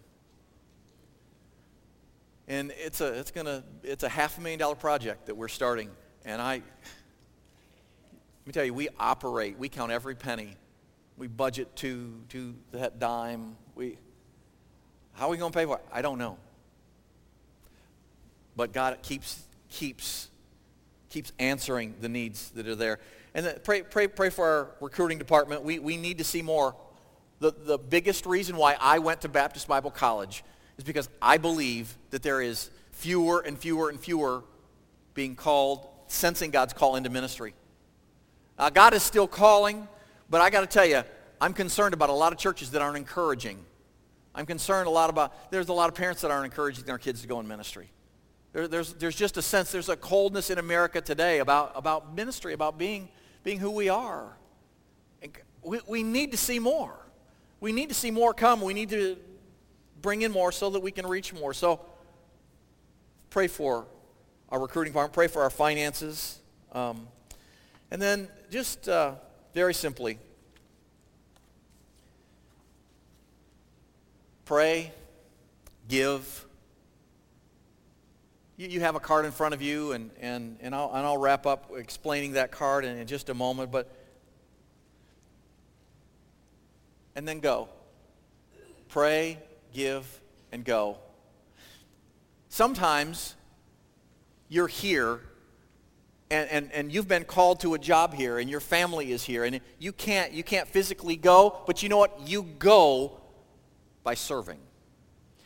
And 2.46 2.72
it's 2.78 3.00
a, 3.00 3.18
it's 3.18 3.30
gonna, 3.30 3.62
it's 3.82 4.04
a 4.04 4.08
half 4.08 4.38
a 4.38 4.40
million 4.40 4.58
dollar 4.58 4.74
project 4.74 5.26
that 5.26 5.36
we're 5.36 5.48
starting. 5.48 5.90
And 6.24 6.40
I, 6.40 6.54
let 6.54 6.62
me 8.46 8.52
tell 8.52 8.64
you, 8.64 8.72
we 8.72 8.88
operate, 8.98 9.58
we 9.58 9.68
count 9.68 9.92
every 9.92 10.14
penny 10.14 10.56
we 11.18 11.26
budget 11.26 11.74
to, 11.76 12.12
to 12.28 12.54
that 12.72 12.98
dime. 12.98 13.56
We, 13.74 13.98
how 15.14 15.26
are 15.26 15.30
we 15.30 15.36
going 15.36 15.52
to 15.52 15.58
pay 15.58 15.64
for 15.64 15.76
it? 15.76 15.84
I 15.92 16.00
don't 16.00 16.18
know. 16.18 16.38
But 18.56 18.72
God 18.72 18.98
keeps, 19.02 19.42
keeps, 19.68 20.28
keeps 21.10 21.32
answering 21.38 21.96
the 22.00 22.08
needs 22.08 22.50
that 22.50 22.68
are 22.68 22.76
there. 22.76 23.00
And 23.34 23.44
then 23.44 23.58
pray, 23.62 23.82
pray, 23.82 24.06
pray 24.06 24.30
for 24.30 24.46
our 24.46 24.70
recruiting 24.80 25.18
department. 25.18 25.62
We, 25.62 25.78
we 25.78 25.96
need 25.96 26.18
to 26.18 26.24
see 26.24 26.42
more. 26.42 26.74
The, 27.40 27.52
the 27.52 27.78
biggest 27.78 28.26
reason 28.26 28.56
why 28.56 28.76
I 28.80 29.00
went 29.00 29.20
to 29.22 29.28
Baptist 29.28 29.68
Bible 29.68 29.90
College 29.90 30.44
is 30.76 30.84
because 30.84 31.08
I 31.20 31.38
believe 31.38 31.96
that 32.10 32.22
there 32.22 32.40
is 32.40 32.70
fewer 32.92 33.40
and 33.40 33.58
fewer 33.58 33.90
and 33.90 34.00
fewer 34.00 34.44
being 35.14 35.34
called, 35.34 35.86
sensing 36.06 36.50
God's 36.50 36.72
call 36.72 36.96
into 36.96 37.10
ministry. 37.10 37.54
Uh, 38.58 38.70
God 38.70 38.94
is 38.94 39.02
still 39.02 39.28
calling. 39.28 39.86
But 40.30 40.40
I 40.40 40.50
got 40.50 40.60
to 40.60 40.66
tell 40.66 40.86
you, 40.86 41.02
I'm 41.40 41.52
concerned 41.52 41.94
about 41.94 42.10
a 42.10 42.14
lot 42.14 42.32
of 42.32 42.38
churches 42.38 42.72
that 42.72 42.82
aren't 42.82 42.96
encouraging. 42.96 43.64
I'm 44.34 44.46
concerned 44.46 44.86
a 44.86 44.90
lot 44.90 45.10
about, 45.10 45.50
there's 45.50 45.68
a 45.68 45.72
lot 45.72 45.88
of 45.88 45.94
parents 45.94 46.22
that 46.22 46.30
aren't 46.30 46.44
encouraging 46.44 46.84
their 46.84 46.98
kids 46.98 47.22
to 47.22 47.28
go 47.28 47.40
in 47.40 47.48
ministry. 47.48 47.90
There, 48.52 48.68
there's, 48.68 48.94
there's 48.94 49.16
just 49.16 49.36
a 49.36 49.42
sense, 49.42 49.72
there's 49.72 49.88
a 49.88 49.96
coldness 49.96 50.50
in 50.50 50.58
America 50.58 51.00
today 51.00 51.38
about, 51.38 51.72
about 51.74 52.14
ministry, 52.14 52.52
about 52.52 52.78
being, 52.78 53.08
being 53.44 53.58
who 53.58 53.70
we 53.70 53.88
are. 53.88 54.36
And 55.22 55.32
We, 55.62 55.80
we 55.86 56.02
need 56.02 56.30
to 56.32 56.36
see 56.36 56.58
more. 56.58 56.94
We 57.60 57.72
need 57.72 57.88
to 57.88 57.94
see 57.94 58.10
more 58.10 58.32
come. 58.32 58.60
We 58.60 58.74
need 58.74 58.90
to 58.90 59.16
bring 60.00 60.22
in 60.22 60.30
more 60.30 60.52
so 60.52 60.70
that 60.70 60.80
we 60.80 60.92
can 60.92 61.06
reach 61.06 61.32
more. 61.32 61.52
So 61.52 61.80
pray 63.30 63.48
for 63.48 63.86
our 64.48 64.60
recruiting 64.60 64.92
department. 64.92 65.14
Pray 65.14 65.26
for 65.26 65.42
our 65.42 65.50
finances. 65.50 66.38
Um, 66.72 67.08
and 67.90 68.00
then 68.00 68.28
just 68.50 68.88
uh, 68.88 69.14
very 69.58 69.74
simply, 69.74 70.20
pray, 74.44 74.92
give. 75.88 76.46
You, 78.56 78.68
you 78.68 78.78
have 78.78 78.94
a 78.94 79.00
card 79.00 79.24
in 79.24 79.32
front 79.32 79.54
of 79.54 79.60
you, 79.60 79.90
and, 79.90 80.12
and, 80.20 80.58
and, 80.60 80.76
I'll, 80.76 80.92
and 80.94 81.04
I'll 81.04 81.18
wrap 81.18 81.44
up 81.44 81.72
explaining 81.76 82.34
that 82.34 82.52
card 82.52 82.84
in, 82.84 82.98
in 82.98 83.08
just 83.08 83.30
a 83.30 83.34
moment. 83.34 83.72
But 83.72 83.92
and 87.16 87.26
then 87.26 87.40
go. 87.40 87.68
Pray, 88.90 89.38
give, 89.74 90.20
and 90.52 90.64
go. 90.64 90.98
Sometimes 92.48 93.34
you're 94.48 94.68
here 94.68 95.18
and, 96.30 96.50
and, 96.50 96.72
and 96.72 96.92
you've 96.92 97.08
been 97.08 97.24
called 97.24 97.60
to 97.60 97.74
a 97.74 97.78
job 97.78 98.12
here 98.12 98.38
and 98.38 98.50
your 98.50 98.60
family 98.60 99.12
is 99.12 99.24
here 99.24 99.44
and 99.44 99.60
you 99.78 99.92
can't, 99.92 100.32
you 100.32 100.42
can't 100.42 100.68
physically 100.68 101.16
go, 101.16 101.62
but 101.66 101.82
you 101.82 101.88
know 101.88 101.98
what? 101.98 102.20
You 102.26 102.42
go 102.42 103.20
by 104.02 104.14
serving. 104.14 104.58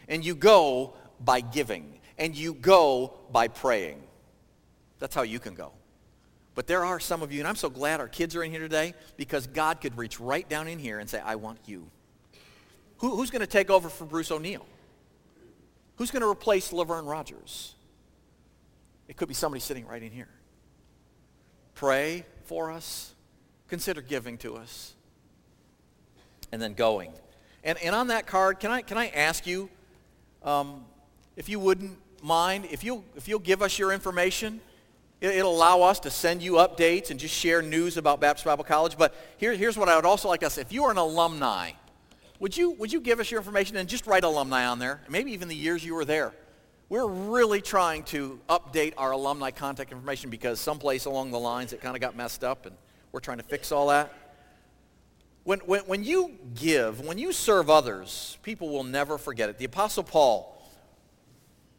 And 0.08 0.24
you 0.24 0.34
go 0.34 0.94
by 1.20 1.40
giving. 1.40 2.00
And 2.18 2.36
you 2.36 2.54
go 2.54 3.14
by 3.30 3.48
praying. 3.48 4.02
That's 4.98 5.14
how 5.14 5.22
you 5.22 5.38
can 5.38 5.54
go. 5.54 5.72
But 6.54 6.66
there 6.66 6.84
are 6.84 7.00
some 7.00 7.22
of 7.22 7.32
you, 7.32 7.38
and 7.38 7.48
I'm 7.48 7.56
so 7.56 7.70
glad 7.70 8.00
our 8.00 8.08
kids 8.08 8.36
are 8.36 8.42
in 8.42 8.50
here 8.50 8.60
today 8.60 8.94
because 9.16 9.46
God 9.46 9.80
could 9.80 9.96
reach 9.96 10.20
right 10.20 10.46
down 10.48 10.68
in 10.68 10.78
here 10.78 10.98
and 10.98 11.08
say, 11.08 11.20
I 11.20 11.36
want 11.36 11.58
you. 11.64 11.88
Who, 12.98 13.16
who's 13.16 13.30
going 13.30 13.40
to 13.40 13.46
take 13.46 13.70
over 13.70 13.88
for 13.88 14.04
Bruce 14.04 14.30
O'Neill? 14.30 14.66
Who's 15.96 16.10
going 16.10 16.22
to 16.22 16.28
replace 16.28 16.72
Laverne 16.72 17.06
Rogers? 17.06 17.74
It 19.08 19.16
could 19.16 19.28
be 19.28 19.34
somebody 19.34 19.60
sitting 19.60 19.86
right 19.86 20.02
in 20.02 20.12
here. 20.12 20.28
Pray 21.74 22.24
for 22.44 22.70
us. 22.70 23.14
Consider 23.68 24.00
giving 24.00 24.38
to 24.38 24.56
us. 24.56 24.94
And 26.50 26.60
then 26.60 26.74
going. 26.74 27.12
And, 27.64 27.78
and 27.82 27.94
on 27.94 28.08
that 28.08 28.26
card, 28.26 28.60
can 28.60 28.70
I, 28.70 28.82
can 28.82 28.98
I 28.98 29.08
ask 29.08 29.46
you, 29.46 29.70
um, 30.42 30.84
if 31.36 31.48
you 31.48 31.58
wouldn't 31.58 31.96
mind, 32.22 32.66
if 32.70 32.84
you'll, 32.84 33.04
if 33.16 33.28
you'll 33.28 33.38
give 33.38 33.62
us 33.62 33.78
your 33.78 33.92
information, 33.92 34.60
It'll 35.22 35.54
allow 35.54 35.82
us 35.82 36.00
to 36.00 36.10
send 36.10 36.42
you 36.42 36.54
updates 36.54 37.12
and 37.12 37.20
just 37.20 37.32
share 37.32 37.62
news 37.62 37.96
about 37.96 38.20
Baptist 38.20 38.44
Bible 38.44 38.64
College. 38.64 38.98
But 38.98 39.14
here, 39.36 39.54
here's 39.54 39.78
what 39.78 39.88
I 39.88 39.94
would 39.94 40.04
also 40.04 40.26
like 40.26 40.40
to 40.40 40.50
say. 40.50 40.62
If 40.62 40.72
you 40.72 40.82
are 40.82 40.90
an 40.90 40.96
alumni, 40.96 41.70
would 42.40 42.56
you, 42.56 42.72
would 42.72 42.92
you 42.92 43.00
give 43.00 43.20
us 43.20 43.30
your 43.30 43.38
information 43.38 43.76
and 43.76 43.88
just 43.88 44.08
write 44.08 44.24
alumni 44.24 44.66
on 44.66 44.80
there? 44.80 45.00
Maybe 45.08 45.30
even 45.30 45.46
the 45.46 45.54
years 45.54 45.84
you 45.84 45.94
were 45.94 46.04
there. 46.04 46.34
We're 46.92 47.06
really 47.06 47.62
trying 47.62 48.02
to 48.02 48.38
update 48.50 48.92
our 48.98 49.12
alumni 49.12 49.50
contact 49.50 49.92
information 49.92 50.28
because 50.28 50.60
someplace 50.60 51.06
along 51.06 51.30
the 51.30 51.38
lines 51.38 51.72
it 51.72 51.80
kind 51.80 51.96
of 51.96 52.02
got 52.02 52.14
messed 52.14 52.44
up 52.44 52.66
and 52.66 52.76
we're 53.12 53.20
trying 53.20 53.38
to 53.38 53.42
fix 53.42 53.72
all 53.72 53.88
that. 53.88 54.12
When, 55.44 55.60
when, 55.60 55.80
when 55.86 56.04
you 56.04 56.32
give, 56.54 57.00
when 57.00 57.16
you 57.16 57.32
serve 57.32 57.70
others, 57.70 58.36
people 58.42 58.68
will 58.68 58.84
never 58.84 59.16
forget 59.16 59.48
it. 59.48 59.56
The 59.56 59.64
Apostle 59.64 60.02
Paul 60.02 60.54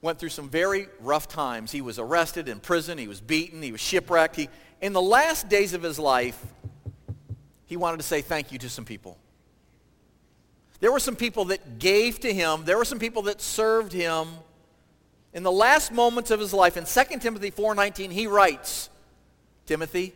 went 0.02 0.18
through 0.18 0.30
some 0.30 0.50
very 0.50 0.88
rough 1.00 1.28
times. 1.28 1.72
He 1.72 1.82
was 1.82 2.00
arrested 2.00 2.50
in 2.50 2.60
prison. 2.60 2.98
He 2.98 3.08
was 3.08 3.22
beaten. 3.22 3.62
He 3.62 3.72
was 3.72 3.82
shipwrecked. 3.82 4.36
He, 4.36 4.50
in 4.82 4.94
the 4.94 5.02
last 5.02 5.48
days 5.48 5.76
of 5.76 5.84
his 5.84 6.00
life, 6.00 6.44
he 7.68 7.78
wanted 7.78 7.98
to 7.98 8.04
say 8.04 8.22
thank 8.22 8.52
you 8.52 8.58
to 8.58 8.68
some 8.68 8.84
people. 8.84 9.20
There 10.80 10.92
were 10.92 11.00
some 11.00 11.16
people 11.16 11.46
that 11.46 11.78
gave 11.78 12.20
to 12.22 12.34
him. 12.34 12.66
There 12.66 12.80
were 12.80 12.84
some 12.84 12.98
people 12.98 13.22
that 13.22 13.42
served 13.42 13.94
him. 13.94 14.28
In 15.34 15.42
the 15.42 15.52
last 15.52 15.92
moments 15.92 16.30
of 16.30 16.40
his 16.40 16.54
life, 16.54 16.78
in 16.78 16.86
2 16.86 17.20
Timothy 17.20 17.50
4.19, 17.50 18.12
he 18.12 18.28
writes, 18.28 18.90
Timothy, 19.66 20.14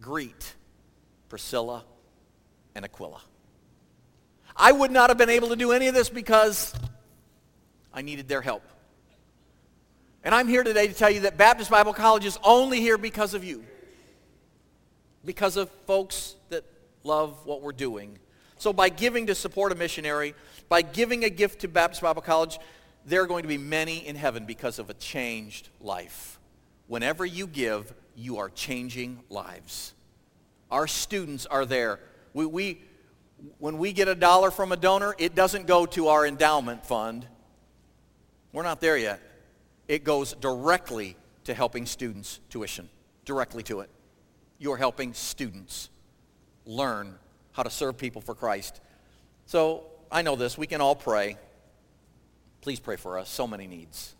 greet 0.00 0.54
Priscilla 1.28 1.84
and 2.74 2.84
Aquila. 2.84 3.20
I 4.56 4.72
would 4.72 4.90
not 4.90 5.10
have 5.10 5.18
been 5.18 5.30
able 5.30 5.48
to 5.48 5.56
do 5.56 5.72
any 5.72 5.86
of 5.86 5.94
this 5.94 6.08
because 6.08 6.74
I 7.94 8.02
needed 8.02 8.28
their 8.28 8.42
help. 8.42 8.64
And 10.24 10.34
I'm 10.34 10.48
here 10.48 10.64
today 10.64 10.88
to 10.88 10.94
tell 10.94 11.10
you 11.10 11.20
that 11.20 11.36
Baptist 11.36 11.70
Bible 11.70 11.92
College 11.92 12.24
is 12.24 12.38
only 12.42 12.80
here 12.80 12.98
because 12.98 13.34
of 13.34 13.44
you. 13.44 13.64
Because 15.24 15.56
of 15.56 15.70
folks 15.86 16.34
that 16.48 16.64
love 17.04 17.46
what 17.46 17.62
we're 17.62 17.72
doing. 17.72 18.18
So 18.58 18.72
by 18.72 18.88
giving 18.88 19.26
to 19.26 19.34
support 19.34 19.72
a 19.72 19.74
missionary, 19.74 20.34
by 20.68 20.82
giving 20.82 21.24
a 21.24 21.30
gift 21.30 21.60
to 21.60 21.68
Baptist 21.68 22.02
Bible 22.02 22.22
College, 22.22 22.58
there 23.04 23.22
are 23.22 23.26
going 23.26 23.42
to 23.42 23.48
be 23.48 23.58
many 23.58 24.06
in 24.06 24.16
heaven 24.16 24.44
because 24.44 24.78
of 24.78 24.90
a 24.90 24.94
changed 24.94 25.68
life. 25.80 26.38
Whenever 26.86 27.24
you 27.24 27.46
give, 27.46 27.92
you 28.16 28.38
are 28.38 28.50
changing 28.50 29.20
lives. 29.30 29.94
Our 30.70 30.86
students 30.86 31.46
are 31.46 31.66
there. 31.66 32.00
We, 32.34 32.46
we, 32.46 32.80
when 33.58 33.78
we 33.78 33.92
get 33.92 34.08
a 34.08 34.14
dollar 34.14 34.50
from 34.50 34.72
a 34.72 34.76
donor, 34.76 35.14
it 35.18 35.34
doesn't 35.34 35.66
go 35.66 35.86
to 35.86 36.08
our 36.08 36.26
endowment 36.26 36.86
fund. 36.86 37.26
We're 38.52 38.62
not 38.62 38.80
there 38.80 38.96
yet. 38.96 39.20
It 39.88 40.04
goes 40.04 40.34
directly 40.34 41.16
to 41.44 41.54
helping 41.54 41.86
students 41.86 42.40
tuition, 42.50 42.88
directly 43.24 43.62
to 43.64 43.80
it. 43.80 43.90
You're 44.58 44.76
helping 44.76 45.12
students 45.12 45.90
learn 46.64 47.18
how 47.52 47.62
to 47.64 47.70
serve 47.70 47.98
people 47.98 48.22
for 48.22 48.34
Christ. 48.34 48.80
So 49.46 49.84
I 50.10 50.22
know 50.22 50.36
this. 50.36 50.56
We 50.56 50.66
can 50.66 50.80
all 50.80 50.94
pray. 50.94 51.36
Please 52.62 52.80
pray 52.80 52.96
for 52.96 53.18
us. 53.18 53.28
So 53.28 53.46
many 53.46 53.66
needs. 53.66 54.14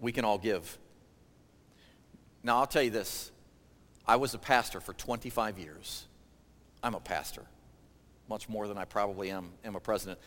We 0.00 0.12
can 0.12 0.24
all 0.24 0.38
give. 0.38 0.76
Now, 2.42 2.58
I'll 2.58 2.66
tell 2.66 2.82
you 2.82 2.90
this. 2.90 3.30
I 4.06 4.16
was 4.16 4.34
a 4.34 4.38
pastor 4.38 4.80
for 4.80 4.92
25 4.92 5.58
years. 5.58 6.04
I'm 6.82 6.94
a 6.94 7.00
pastor, 7.00 7.42
much 8.28 8.48
more 8.48 8.68
than 8.68 8.76
I 8.76 8.84
probably 8.84 9.30
am, 9.30 9.48
am 9.64 9.76
a 9.76 9.80
president. 9.80 10.18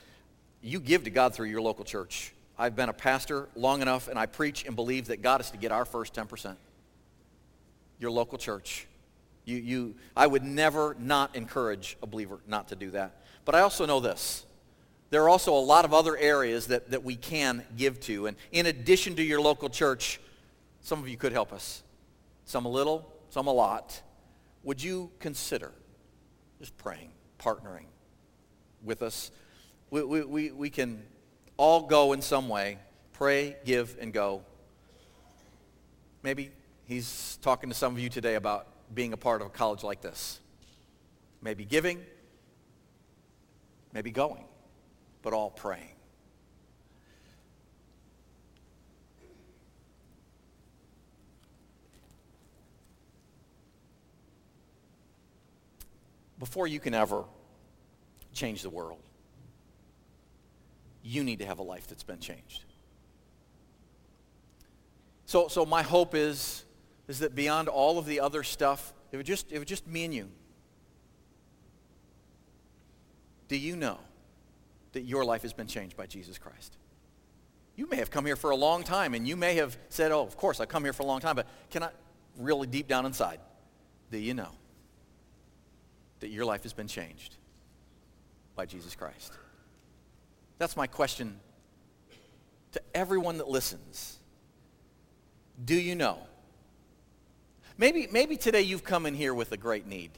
You 0.63 0.79
give 0.79 1.03
to 1.03 1.11
God 1.11 1.35
through 1.35 1.49
your 1.49 1.61
local 1.61 1.85
church. 1.85 2.33
I've 2.57 2.75
been 2.75 2.89
a 2.89 2.93
pastor 2.93 3.49
long 3.55 3.83
enough, 3.83 4.07
and 4.07 4.17
I 4.17 4.25
preach 4.25 4.65
and 4.65 4.75
believe 4.75 5.07
that 5.07 5.21
God 5.21 5.41
is 5.41 5.51
to 5.51 5.57
get 5.57 5.71
our 5.71 5.85
first 5.85 6.15
10%. 6.15 6.55
Your 7.99 8.09
local 8.09 8.39
church. 8.39 8.87
You, 9.45 9.57
you, 9.57 9.95
I 10.15 10.25
would 10.25 10.43
never 10.43 10.95
not 10.97 11.35
encourage 11.35 11.97
a 12.01 12.07
believer 12.07 12.39
not 12.47 12.69
to 12.69 12.75
do 12.75 12.89
that. 12.91 13.21
But 13.45 13.53
I 13.53 13.59
also 13.59 13.85
know 13.85 13.99
this. 13.99 14.46
There 15.09 15.23
are 15.23 15.29
also 15.29 15.53
a 15.53 15.59
lot 15.59 15.85
of 15.85 15.93
other 15.93 16.17
areas 16.17 16.67
that, 16.67 16.91
that 16.91 17.03
we 17.03 17.15
can 17.15 17.63
give 17.77 17.99
to. 18.01 18.27
And 18.27 18.35
in 18.51 18.65
addition 18.65 19.15
to 19.15 19.23
your 19.23 19.39
local 19.39 19.69
church, 19.69 20.19
some 20.81 20.99
of 20.99 21.07
you 21.07 21.17
could 21.17 21.31
help 21.31 21.53
us. 21.53 21.83
Some 22.45 22.65
a 22.65 22.69
little, 22.69 23.09
some 23.29 23.47
a 23.47 23.53
lot. 23.53 24.01
Would 24.63 24.83
you 24.83 25.11
consider 25.19 25.71
just 26.59 26.75
praying, 26.77 27.11
partnering 27.39 27.85
with 28.83 29.01
us? 29.01 29.31
We, 29.89 30.03
we, 30.03 30.23
we, 30.23 30.51
we 30.51 30.69
can 30.69 31.03
all 31.55 31.87
go 31.87 32.13
in 32.13 32.21
some 32.21 32.49
way. 32.49 32.77
Pray, 33.13 33.55
give, 33.65 33.95
and 33.99 34.13
go. 34.13 34.43
Maybe 36.21 36.51
he's 36.85 37.39
talking 37.41 37.69
to 37.69 37.75
some 37.75 37.93
of 37.93 37.99
you 37.99 38.09
today 38.09 38.35
about 38.35 38.67
being 38.93 39.13
a 39.13 39.17
part 39.17 39.41
of 39.41 39.47
a 39.47 39.49
college 39.49 39.83
like 39.83 40.01
this. 40.01 40.39
Maybe 41.41 41.65
giving, 41.65 42.01
maybe 43.93 44.11
going, 44.11 44.43
but 45.21 45.33
all 45.33 45.49
praying. 45.49 45.93
Before 56.39 56.67
you 56.67 56.79
can 56.79 56.93
ever 56.93 57.23
change 58.33 58.61
the 58.61 58.69
world, 58.69 59.01
you 61.01 61.23
need 61.23 61.39
to 61.39 61.45
have 61.45 61.59
a 61.59 61.63
life 61.63 61.87
that's 61.87 62.03
been 62.03 62.19
changed. 62.19 62.63
So, 65.25 65.47
so 65.47 65.65
my 65.65 65.81
hope 65.81 66.15
is, 66.15 66.63
is 67.07 67.19
that 67.19 67.35
beyond 67.35 67.67
all 67.67 67.97
of 67.97 68.05
the 68.05 68.19
other 68.19 68.43
stuff, 68.43 68.93
it 69.11 69.17
would 69.17 69.25
just, 69.25 69.51
it 69.51 69.65
just 69.65 69.87
me 69.87 70.05
and 70.05 70.13
you. 70.13 70.29
Do 73.47 73.57
you 73.57 73.75
know 73.75 73.99
that 74.93 75.01
your 75.01 75.25
life 75.25 75.41
has 75.41 75.53
been 75.53 75.67
changed 75.67 75.95
by 75.95 76.05
Jesus 76.05 76.37
Christ? 76.37 76.77
You 77.75 77.87
may 77.87 77.97
have 77.97 78.09
come 78.09 78.25
here 78.25 78.35
for 78.35 78.49
a 78.49 78.55
long 78.55 78.83
time 78.83 79.13
and 79.13 79.27
you 79.27 79.35
may 79.35 79.55
have 79.55 79.77
said, 79.89 80.11
oh, 80.11 80.21
of 80.21 80.35
course, 80.37 80.59
I 80.59 80.65
come 80.65 80.83
here 80.83 80.93
for 80.93 81.03
a 81.03 81.05
long 81.05 81.19
time, 81.19 81.35
but 81.35 81.47
can 81.69 81.83
I, 81.83 81.89
really 82.37 82.67
deep 82.67 82.87
down 82.87 83.05
inside, 83.05 83.39
do 84.11 84.17
you 84.17 84.33
know 84.33 84.51
that 86.19 86.29
your 86.29 86.45
life 86.45 86.63
has 86.63 86.73
been 86.73 86.87
changed 86.87 87.35
by 88.55 88.65
Jesus 88.65 88.95
Christ? 88.95 89.33
That's 90.57 90.77
my 90.77 90.87
question 90.87 91.39
to 92.71 92.81
everyone 92.93 93.37
that 93.37 93.47
listens. 93.47 94.17
Do 95.63 95.75
you 95.75 95.95
know 95.95 96.19
Maybe, 97.77 98.07
maybe 98.11 98.37
today 98.37 98.61
you've 98.61 98.83
come 98.83 99.05
in 99.05 99.13
here 99.13 99.33
with 99.33 99.51
a 99.51 99.57
great 99.57 99.85
need. 99.85 100.11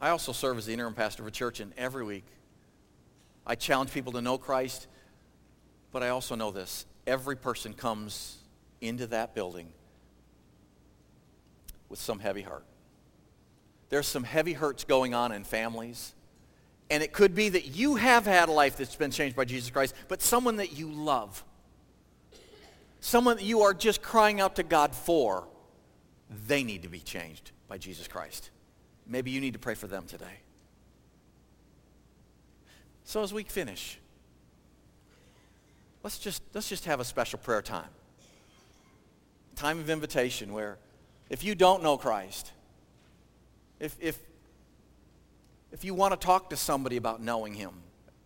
I 0.00 0.10
also 0.10 0.32
serve 0.32 0.58
as 0.58 0.66
the 0.66 0.72
interim 0.72 0.94
pastor 0.94 1.22
of 1.22 1.26
a 1.26 1.32
church, 1.32 1.60
and 1.60 1.72
every 1.76 2.04
week 2.04 2.24
I 3.46 3.54
challenge 3.54 3.92
people 3.92 4.12
to 4.12 4.20
know 4.20 4.38
Christ, 4.38 4.86
but 5.90 6.02
I 6.02 6.10
also 6.10 6.34
know 6.34 6.50
this. 6.50 6.86
Every 7.06 7.36
person 7.36 7.72
comes 7.72 8.36
into 8.80 9.06
that 9.08 9.34
building 9.34 9.72
with 11.88 11.98
some 11.98 12.18
heavy 12.18 12.42
heart. 12.42 12.64
There's 13.88 14.06
some 14.06 14.24
heavy 14.24 14.52
hurts 14.52 14.84
going 14.84 15.14
on 15.14 15.32
in 15.32 15.44
families. 15.44 16.14
And 16.90 17.02
it 17.02 17.12
could 17.12 17.34
be 17.34 17.48
that 17.48 17.66
you 17.66 17.96
have 17.96 18.26
had 18.26 18.48
a 18.48 18.52
life 18.52 18.76
that's 18.76 18.96
been 18.96 19.10
changed 19.10 19.36
by 19.36 19.44
Jesus 19.44 19.70
Christ, 19.70 19.94
but 20.08 20.22
someone 20.22 20.56
that 20.56 20.72
you 20.78 20.90
love, 20.90 21.44
someone 23.00 23.36
that 23.36 23.44
you 23.44 23.62
are 23.62 23.74
just 23.74 24.00
crying 24.02 24.40
out 24.40 24.56
to 24.56 24.62
God 24.62 24.94
for, 24.94 25.46
they 26.46 26.62
need 26.62 26.82
to 26.82 26.88
be 26.88 27.00
changed 27.00 27.50
by 27.66 27.78
Jesus 27.78 28.08
Christ. 28.08 28.50
Maybe 29.08 29.30
you 29.30 29.40
need 29.40 29.54
to 29.54 29.58
pray 29.58 29.74
for 29.74 29.86
them 29.86 30.04
today. 30.06 30.40
So 33.04 33.22
as 33.22 33.32
we 33.32 33.42
finish, 33.44 33.98
let's 36.02 36.18
just, 36.18 36.42
let's 36.52 36.68
just 36.68 36.84
have 36.84 37.00
a 37.00 37.04
special 37.04 37.38
prayer 37.38 37.62
time. 37.62 37.88
Time 39.56 39.78
of 39.80 39.88
invitation 39.88 40.52
where 40.52 40.76
if 41.30 41.42
you 41.42 41.54
don't 41.54 41.82
know 41.82 41.96
Christ, 41.96 42.52
if, 43.80 43.96
if, 43.98 44.18
if 45.72 45.84
you 45.84 45.94
want 45.94 46.12
to 46.12 46.24
talk 46.24 46.50
to 46.50 46.56
somebody 46.56 46.98
about 46.98 47.22
knowing 47.22 47.54
him, 47.54 47.72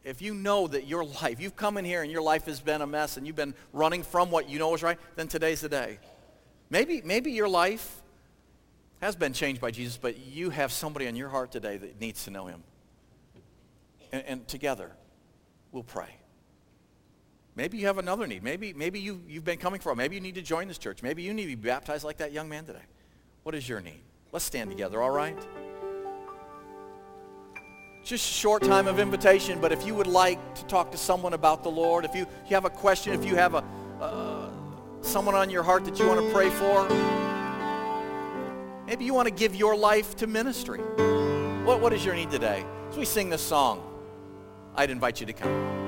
if 0.02 0.20
you 0.20 0.34
know 0.34 0.66
that 0.66 0.88
your 0.88 1.04
life, 1.04 1.40
you've 1.40 1.54
come 1.54 1.78
in 1.78 1.84
here 1.84 2.02
and 2.02 2.10
your 2.10 2.22
life 2.22 2.46
has 2.46 2.60
been 2.60 2.82
a 2.82 2.86
mess 2.86 3.16
and 3.16 3.24
you've 3.24 3.36
been 3.36 3.54
running 3.72 4.02
from 4.02 4.32
what 4.32 4.48
you 4.48 4.58
know 4.58 4.74
is 4.74 4.82
right, 4.82 4.98
then 5.14 5.28
today's 5.28 5.60
the 5.60 5.68
day. 5.68 6.00
Maybe, 6.70 7.02
maybe 7.02 7.30
your 7.30 7.48
life 7.48 8.01
has 9.02 9.16
been 9.16 9.32
changed 9.32 9.60
by 9.60 9.72
Jesus, 9.72 9.98
but 9.98 10.16
you 10.16 10.50
have 10.50 10.70
somebody 10.70 11.06
in 11.06 11.16
your 11.16 11.28
heart 11.28 11.50
today 11.50 11.76
that 11.76 12.00
needs 12.00 12.24
to 12.24 12.30
know 12.30 12.46
him. 12.46 12.62
And, 14.12 14.24
and 14.26 14.48
together, 14.48 14.92
we'll 15.72 15.82
pray. 15.82 16.16
Maybe 17.56 17.78
you 17.78 17.86
have 17.86 17.98
another 17.98 18.28
need. 18.28 18.44
Maybe, 18.44 18.72
maybe 18.72 19.00
you, 19.00 19.20
you've 19.26 19.44
been 19.44 19.58
coming 19.58 19.80
for 19.80 19.94
Maybe 19.96 20.14
you 20.14 20.20
need 20.20 20.36
to 20.36 20.42
join 20.42 20.68
this 20.68 20.78
church. 20.78 21.02
Maybe 21.02 21.24
you 21.24 21.34
need 21.34 21.42
to 21.42 21.48
be 21.48 21.54
baptized 21.56 22.04
like 22.04 22.18
that 22.18 22.32
young 22.32 22.48
man 22.48 22.64
today. 22.64 22.84
What 23.42 23.56
is 23.56 23.68
your 23.68 23.80
need? 23.80 24.00
Let's 24.30 24.44
stand 24.44 24.70
together, 24.70 25.02
all 25.02 25.10
right? 25.10 25.36
Just 28.04 28.30
a 28.30 28.32
short 28.32 28.62
time 28.62 28.86
of 28.86 29.00
invitation, 29.00 29.60
but 29.60 29.72
if 29.72 29.84
you 29.84 29.96
would 29.96 30.06
like 30.06 30.54
to 30.54 30.64
talk 30.66 30.92
to 30.92 30.96
someone 30.96 31.32
about 31.32 31.64
the 31.64 31.70
Lord, 31.70 32.04
if 32.04 32.14
you, 32.14 32.20
you 32.48 32.54
have 32.54 32.64
a 32.64 32.70
question, 32.70 33.12
if 33.14 33.24
you 33.24 33.34
have 33.34 33.54
a, 33.54 33.64
uh, 34.00 34.48
someone 35.00 35.34
on 35.34 35.50
your 35.50 35.64
heart 35.64 35.84
that 35.86 35.98
you 35.98 36.06
want 36.06 36.20
to 36.20 36.32
pray 36.32 36.50
for, 36.50 37.31
maybe 38.92 39.06
you 39.06 39.14
want 39.14 39.26
to 39.26 39.32
give 39.32 39.54
your 39.54 39.74
life 39.74 40.14
to 40.16 40.26
ministry. 40.26 40.78
What, 41.64 41.80
what 41.80 41.94
is 41.94 42.04
your 42.04 42.14
need 42.14 42.30
today? 42.30 42.62
As 42.90 42.98
we 42.98 43.06
sing 43.06 43.30
this 43.30 43.40
song, 43.40 43.82
I'd 44.74 44.90
invite 44.90 45.18
you 45.18 45.24
to 45.24 45.32
come. 45.32 45.81